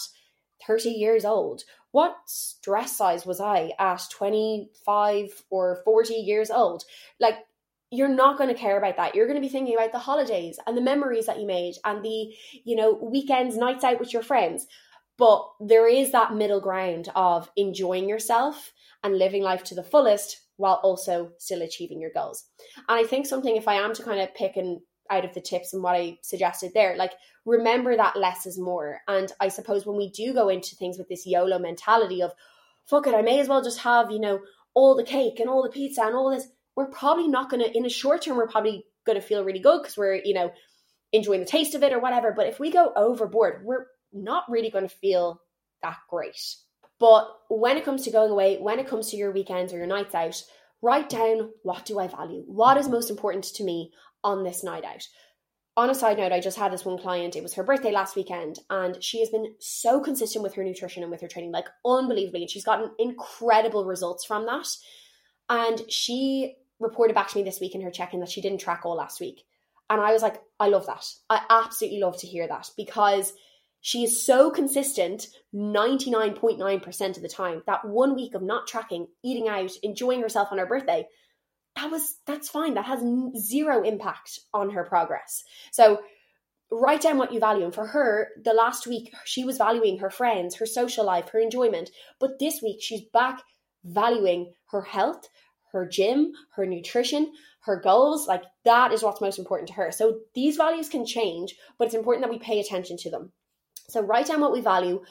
30 0.66 0.90
years 0.90 1.24
old? 1.24 1.62
What 1.90 2.16
dress 2.62 2.96
size 2.96 3.24
was 3.24 3.40
I 3.40 3.72
at 3.78 4.02
25 4.10 5.44
or 5.50 5.80
40 5.84 6.14
years 6.14 6.50
old? 6.50 6.84
Like 7.18 7.36
you're 7.94 8.08
not 8.08 8.38
going 8.38 8.48
to 8.48 8.60
care 8.60 8.76
about 8.76 8.96
that. 8.96 9.14
You're 9.14 9.26
going 9.26 9.40
to 9.40 9.46
be 9.46 9.48
thinking 9.48 9.74
about 9.74 9.92
the 9.92 9.98
holidays 9.98 10.58
and 10.66 10.76
the 10.76 10.82
memories 10.82 11.26
that 11.26 11.40
you 11.40 11.46
made 11.46 11.74
and 11.84 12.04
the, 12.04 12.34
you 12.64 12.76
know, 12.76 12.92
weekends, 12.92 13.56
nights 13.56 13.84
out 13.84 14.00
with 14.00 14.12
your 14.12 14.22
friends. 14.22 14.66
But 15.16 15.48
there 15.60 15.88
is 15.88 16.12
that 16.12 16.34
middle 16.34 16.60
ground 16.60 17.08
of 17.14 17.50
enjoying 17.56 18.08
yourself 18.08 18.72
and 19.02 19.16
living 19.16 19.42
life 19.42 19.62
to 19.64 19.74
the 19.74 19.84
fullest 19.84 20.40
while 20.56 20.80
also 20.82 21.30
still 21.38 21.62
achieving 21.62 22.00
your 22.00 22.10
goals. 22.14 22.44
And 22.88 22.98
I 22.98 23.04
think 23.04 23.26
something, 23.26 23.56
if 23.56 23.68
I 23.68 23.74
am 23.74 23.94
to 23.94 24.02
kind 24.02 24.20
of 24.20 24.34
pick 24.34 24.56
and 24.56 24.80
out 25.10 25.24
of 25.24 25.34
the 25.34 25.40
tips 25.40 25.72
and 25.72 25.82
what 25.82 25.94
I 25.94 26.18
suggested 26.22 26.72
there, 26.74 26.96
like 26.96 27.12
remember 27.44 27.96
that 27.96 28.16
less 28.16 28.46
is 28.46 28.58
more. 28.58 29.00
And 29.06 29.30
I 29.40 29.48
suppose 29.48 29.86
when 29.86 29.96
we 29.96 30.10
do 30.10 30.32
go 30.32 30.48
into 30.48 30.76
things 30.76 30.98
with 30.98 31.08
this 31.08 31.26
YOLO 31.26 31.58
mentality 31.58 32.22
of, 32.22 32.32
fuck 32.86 33.06
it, 33.06 33.14
I 33.14 33.22
may 33.22 33.40
as 33.40 33.48
well 33.48 33.62
just 33.62 33.80
have, 33.80 34.10
you 34.10 34.20
know, 34.20 34.40
all 34.74 34.96
the 34.96 35.04
cake 35.04 35.38
and 35.38 35.48
all 35.48 35.62
the 35.62 35.70
pizza 35.70 36.02
and 36.02 36.14
all 36.14 36.30
this 36.30 36.48
we're 36.76 36.86
probably 36.86 37.28
not 37.28 37.50
going 37.50 37.62
to, 37.62 37.76
in 37.76 37.82
the 37.82 37.88
short 37.88 38.22
term, 38.22 38.36
we're 38.36 38.48
probably 38.48 38.84
going 39.06 39.20
to 39.20 39.26
feel 39.26 39.44
really 39.44 39.60
good 39.60 39.82
because 39.82 39.96
we're, 39.96 40.16
you 40.16 40.34
know, 40.34 40.52
enjoying 41.12 41.40
the 41.40 41.46
taste 41.46 41.74
of 41.74 41.82
it 41.82 41.92
or 41.92 42.00
whatever. 42.00 42.32
But 42.32 42.48
if 42.48 42.58
we 42.58 42.70
go 42.70 42.92
overboard, 42.94 43.62
we're 43.64 43.86
not 44.12 44.44
really 44.48 44.70
going 44.70 44.88
to 44.88 44.94
feel 44.94 45.40
that 45.82 45.98
great. 46.08 46.40
But 46.98 47.28
when 47.48 47.76
it 47.76 47.84
comes 47.84 48.02
to 48.02 48.10
going 48.10 48.30
away, 48.30 48.56
when 48.58 48.78
it 48.78 48.88
comes 48.88 49.10
to 49.10 49.16
your 49.16 49.32
weekends 49.32 49.72
or 49.72 49.78
your 49.78 49.86
nights 49.86 50.14
out, 50.14 50.42
write 50.82 51.08
down 51.08 51.50
what 51.62 51.84
do 51.84 51.98
I 51.98 52.08
value? 52.08 52.42
What 52.46 52.76
is 52.76 52.88
most 52.88 53.10
important 53.10 53.44
to 53.44 53.64
me 53.64 53.92
on 54.22 54.44
this 54.44 54.64
night 54.64 54.84
out? 54.84 55.06
On 55.76 55.90
a 55.90 55.94
side 55.94 56.18
note, 56.18 56.30
I 56.30 56.38
just 56.38 56.56
had 56.56 56.72
this 56.72 56.84
one 56.84 56.98
client. 56.98 57.34
It 57.34 57.42
was 57.42 57.54
her 57.54 57.64
birthday 57.64 57.90
last 57.90 58.14
weekend, 58.14 58.60
and 58.70 59.02
she 59.02 59.18
has 59.18 59.28
been 59.28 59.54
so 59.58 60.00
consistent 60.00 60.44
with 60.44 60.54
her 60.54 60.62
nutrition 60.62 61.02
and 61.02 61.10
with 61.10 61.20
her 61.20 61.26
training, 61.26 61.50
like 61.50 61.66
unbelievably. 61.84 62.42
And 62.42 62.50
she's 62.50 62.64
gotten 62.64 62.92
incredible 62.96 63.84
results 63.84 64.24
from 64.24 64.46
that. 64.46 64.68
And 65.48 65.82
she 65.90 66.54
reported 66.80 67.14
back 67.14 67.28
to 67.28 67.38
me 67.38 67.44
this 67.44 67.60
week 67.60 67.74
in 67.74 67.82
her 67.82 67.90
check-in 67.90 68.20
that 68.20 68.30
she 68.30 68.40
didn't 68.40 68.60
track 68.60 68.82
all 68.84 68.96
last 68.96 69.20
week. 69.20 69.42
And 69.90 70.00
I 70.00 70.12
was 70.12 70.22
like, 70.22 70.40
I 70.58 70.68
love 70.68 70.86
that. 70.86 71.06
I 71.28 71.42
absolutely 71.50 72.00
love 72.00 72.18
to 72.18 72.26
hear 72.26 72.46
that 72.48 72.70
because 72.76 73.32
she 73.80 74.02
is 74.02 74.24
so 74.24 74.50
consistent 74.50 75.28
99.9% 75.54 77.16
of 77.16 77.22
the 77.22 77.28
time. 77.28 77.62
That 77.66 77.84
one 77.84 78.14
week 78.14 78.34
of 78.34 78.42
not 78.42 78.66
tracking, 78.66 79.08
eating 79.22 79.48
out, 79.48 79.72
enjoying 79.82 80.22
herself 80.22 80.48
on 80.50 80.58
her 80.58 80.66
birthday, 80.66 81.06
that 81.76 81.90
was 81.90 82.18
that's 82.26 82.48
fine. 82.48 82.74
That 82.74 82.86
has 82.86 83.04
zero 83.36 83.82
impact 83.82 84.40
on 84.54 84.70
her 84.70 84.84
progress. 84.84 85.44
So 85.70 86.00
write 86.70 87.02
down 87.02 87.18
what 87.18 87.32
you 87.32 87.40
value. 87.40 87.64
And 87.64 87.74
for 87.74 87.88
her, 87.88 88.28
the 88.42 88.54
last 88.54 88.86
week 88.86 89.12
she 89.24 89.44
was 89.44 89.58
valuing 89.58 89.98
her 89.98 90.10
friends, 90.10 90.56
her 90.56 90.66
social 90.66 91.04
life, 91.04 91.28
her 91.30 91.38
enjoyment. 91.38 91.90
But 92.20 92.38
this 92.38 92.62
week 92.62 92.78
she's 92.80 93.02
back 93.12 93.42
valuing 93.84 94.54
her 94.70 94.82
health, 94.82 95.28
her 95.74 95.86
gym, 95.86 96.32
her 96.56 96.64
nutrition, 96.64 97.32
her 97.60 97.80
goals. 97.80 98.26
Like 98.26 98.44
that 98.64 98.92
is 98.92 99.02
what's 99.02 99.20
most 99.20 99.38
important 99.38 99.68
to 99.68 99.74
her. 99.74 99.90
So 99.92 100.20
these 100.34 100.56
values 100.56 100.88
can 100.88 101.04
change, 101.04 101.56
but 101.78 101.86
it's 101.86 101.94
important 101.94 102.24
that 102.24 102.32
we 102.32 102.38
pay 102.38 102.60
attention 102.60 102.96
to 102.98 103.10
them. 103.10 103.32
So 103.88 104.00
write 104.00 104.26
down 104.26 104.40
what 104.40 104.52
we 104.52 104.60
value, 104.60 105.02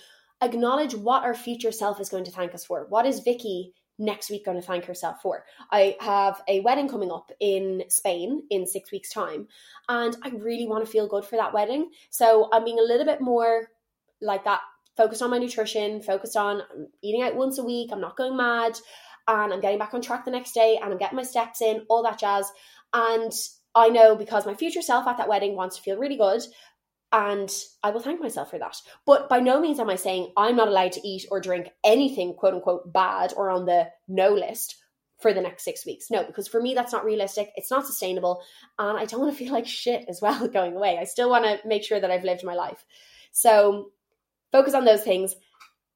acknowledge 0.42 0.96
what 0.96 1.24
our 1.24 1.36
future 1.36 1.72
self 1.72 2.00
is 2.00 2.10
going 2.10 2.24
to 2.24 2.32
thank 2.32 2.56
us 2.56 2.66
for. 2.66 2.88
What 2.90 3.06
is 3.06 3.20
Vicky 3.20 3.74
next 4.00 4.32
week 4.32 4.46
going 4.46 4.60
to 4.60 4.66
thank 4.66 4.86
herself 4.86 5.22
for? 5.22 5.46
I 5.70 5.96
have 6.00 6.42
a 6.48 6.62
wedding 6.62 6.90
coming 6.90 7.12
up 7.12 7.32
in 7.40 7.84
Spain 7.90 8.44
in 8.50 8.66
six 8.66 8.92
weeks' 8.92 9.12
time, 9.12 9.48
and 9.88 10.16
I 10.24 10.30
really 10.30 10.68
want 10.68 10.86
to 10.86 10.92
feel 10.92 11.08
good 11.08 11.26
for 11.26 11.36
that 11.36 11.54
wedding. 11.54 11.92
So 12.10 12.50
I'm 12.52 12.64
being 12.64 12.80
a 12.80 12.84
little 12.84 13.06
bit 13.06 13.22
more 13.22 13.68
like 14.22 14.46
that 14.46 14.62
focused 14.96 15.22
on 15.22 15.30
my 15.30 15.38
nutrition, 15.38 16.02
focused 16.02 16.38
on 16.38 16.62
um, 16.62 16.88
eating 17.02 17.22
out 17.22 17.36
once 17.36 17.58
a 17.58 17.64
week. 17.64 17.90
I'm 17.92 18.02
not 18.02 18.18
going 18.18 18.38
mad 18.38 18.78
and 19.28 19.54
I'm 19.54 19.62
getting 19.62 19.80
back 19.80 19.94
on 19.94 20.02
track 20.02 20.26
the 20.26 20.32
next 20.32 20.54
day 20.54 20.80
and 20.82 20.92
I'm 20.92 20.98
getting 20.98 21.16
my 21.16 21.24
steps 21.24 21.62
in, 21.62 21.86
all 21.90 22.04
that 22.04 22.20
jazz. 22.20 22.52
And 22.94 23.32
I 23.76 23.90
know 23.90 24.16
because 24.16 24.46
my 24.46 24.54
future 24.54 24.82
self 24.82 25.08
at 25.08 25.18
that 25.18 25.30
wedding 25.30 25.56
wants 25.56 25.78
to 25.78 25.82
feel 25.82 25.98
really 25.98 26.18
good 26.18 26.44
and 27.12 27.52
I 27.84 27.92
will 27.92 28.00
thank 28.00 28.20
myself 28.20 28.50
for 28.50 28.58
that. 28.58 28.76
But 29.06 29.30
by 29.30 29.40
no 29.40 29.62
means 29.62 29.80
am 29.80 29.90
I 29.90 29.96
saying 29.96 30.34
I'm 30.36 30.56
not 30.56 30.68
allowed 30.68 30.94
to 30.94 31.08
eat 31.08 31.28
or 31.30 31.40
drink 31.40 31.70
anything 31.84 32.34
quote 32.34 32.56
unquote 32.56 32.92
bad 32.92 33.34
or 33.38 33.52
on 33.52 33.66
the 33.66 33.90
no 34.08 34.34
list 34.34 34.78
for 35.20 35.32
the 35.32 35.42
next 35.42 35.64
six 35.64 35.86
weeks. 35.86 36.10
No, 36.10 36.24
because 36.24 36.48
for 36.48 36.60
me, 36.60 36.74
that's 36.74 36.92
not 36.92 37.06
realistic. 37.06 37.52
It's 37.56 37.72
not 37.72 37.86
sustainable. 37.86 38.44
And 38.80 38.98
I 38.98 39.06
don't 39.06 39.22
want 39.22 39.38
to 39.38 39.44
feel 39.44 39.54
like 39.54 39.68
shit 39.68 40.06
as 40.10 40.22
well 40.22 40.48
going 40.54 40.76
away. 40.76 40.98
I 41.00 41.06
still 41.06 41.30
want 41.30 41.46
to 41.46 41.68
make 41.68 41.84
sure 41.84 42.00
that 42.00 42.12
I've 42.12 42.26
lived 42.26 42.44
my 42.44 42.56
life. 42.56 42.84
So 43.32 43.92
focus 44.52 44.74
on 44.74 44.84
those 44.84 45.04
things. 45.04 45.36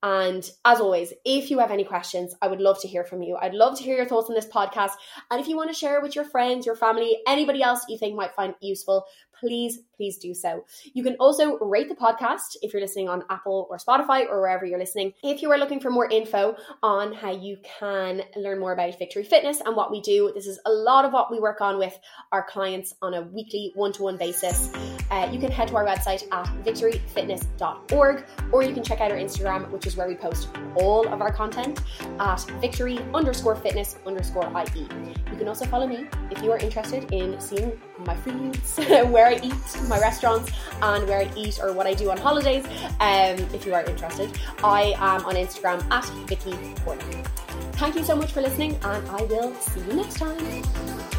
And 0.04 0.48
as 0.64 0.80
always, 0.80 1.12
if 1.26 1.50
you 1.50 1.60
have 1.60 1.72
any 1.72 1.84
questions, 1.84 2.36
I 2.42 2.48
would 2.48 2.62
love 2.62 2.80
to 2.82 2.88
hear 2.88 3.04
from 3.04 3.24
you. 3.24 3.36
I'd 3.36 3.54
love 3.54 3.78
to 3.78 3.84
hear 3.84 3.96
your 3.96 4.06
thoughts 4.06 4.30
on 4.30 4.36
this 4.36 4.46
podcast. 4.46 4.92
And 5.32 5.42
if 5.42 5.48
you 5.48 5.58
want 5.58 5.70
to 5.70 5.76
share 5.76 6.02
with 6.02 6.16
your 6.16 6.26
friends, 6.26 6.66
your 6.66 6.76
family, 6.76 7.18
anybody 7.28 7.64
else 7.64 7.84
you 7.90 7.98
think 7.98 8.16
might 8.16 8.36
find 8.36 8.54
useful, 8.62 9.06
please, 9.40 9.80
please 9.96 10.18
do 10.18 10.34
so. 10.34 10.66
You 10.94 11.04
can 11.04 11.16
also 11.20 11.58
rate 11.60 11.90
the 11.90 11.96
podcast 11.96 12.58
if 12.62 12.74
you're 12.74 12.82
listening 12.82 13.10
on 13.10 13.24
Apple 13.30 13.68
or 13.70 13.78
Spotify 13.78 14.28
or 14.28 14.42
wherever 14.42 14.66
you're 14.66 14.80
listening. 14.80 15.14
If 15.24 15.42
you 15.42 15.52
are 15.52 15.58
looking 15.58 15.80
for 15.80 15.90
more 15.90 16.10
info 16.10 16.56
on 16.84 17.14
how 17.14 17.32
you 17.32 17.58
can 17.80 18.22
learn 18.36 18.60
more 18.60 18.74
about 18.74 18.98
Victory 19.00 19.24
Fitness 19.24 19.62
and 19.62 19.76
what 19.76 19.92
we 19.92 20.02
do, 20.02 20.32
this 20.34 20.48
is 20.48 20.60
a 20.66 20.72
lot 20.72 21.06
of 21.06 21.14
what 21.14 21.32
we 21.32 21.40
work 21.40 21.62
on 21.62 21.78
with 21.78 21.98
our 22.32 22.44
clients 22.44 22.94
on 23.02 23.14
a 23.14 23.22
weekly 23.22 23.72
one 23.76 23.94
to 23.94 24.04
one 24.04 24.18
basis. 24.18 24.70
Uh, 25.10 25.30
you 25.32 25.40
can 25.40 25.52
head 25.52 25.68
to 25.70 25.76
our 25.76 25.86
website 25.86 26.24
at 26.32 26.46
victoryfitness.org 26.64 28.26
or 28.52 28.64
you 28.64 28.74
can 28.74 28.84
check 28.84 29.02
out 29.02 29.12
our 29.12 29.18
Instagram, 29.18 29.70
which 29.72 29.88
is 29.88 29.96
where 29.96 30.08
we 30.08 30.16
post 30.16 30.50
all 30.76 31.08
of 31.08 31.22
our 31.22 31.32
content 31.32 31.82
at 32.20 32.40
victory 32.62 33.00
underscore 33.14 33.56
fitness 33.56 33.98
underscore 34.06 34.52
IE. 34.76 34.82
You 35.32 35.38
can 35.38 35.48
also 35.48 35.66
follow 35.66 35.88
me 35.88 36.08
if 36.32 36.42
you 36.42 36.52
are 36.52 36.58
interested 36.58 37.12
in 37.12 37.40
seeing 37.40 37.80
my 38.06 38.16
foods, 38.16 38.78
where 38.78 39.28
I 39.28 39.40
eat, 39.44 39.88
my 39.88 40.00
restaurants, 40.00 40.52
and 40.82 41.08
where 41.08 41.20
I 41.20 41.32
eat 41.36 41.60
or 41.62 41.74
what 41.74 41.88
I 41.88 41.94
do 41.94 42.12
on 42.12 42.18
holidays. 42.18 42.66
Um, 43.00 43.38
if 43.54 43.66
you 43.66 43.74
are 43.74 43.84
interested, 43.84 44.38
I 44.64 44.94
am 44.98 45.26
on 45.26 45.36
Instagram 45.36 45.84
at 45.92 46.06
Vicky. 46.28 46.54
Thank 47.74 47.96
you 47.96 48.04
so 48.04 48.16
much 48.16 48.32
for 48.32 48.42
listening, 48.42 48.76
and 48.84 49.08
I 49.10 49.22
will 49.24 49.54
see 49.56 49.82
you 49.82 49.94
next 49.94 50.16
time. 50.16 51.17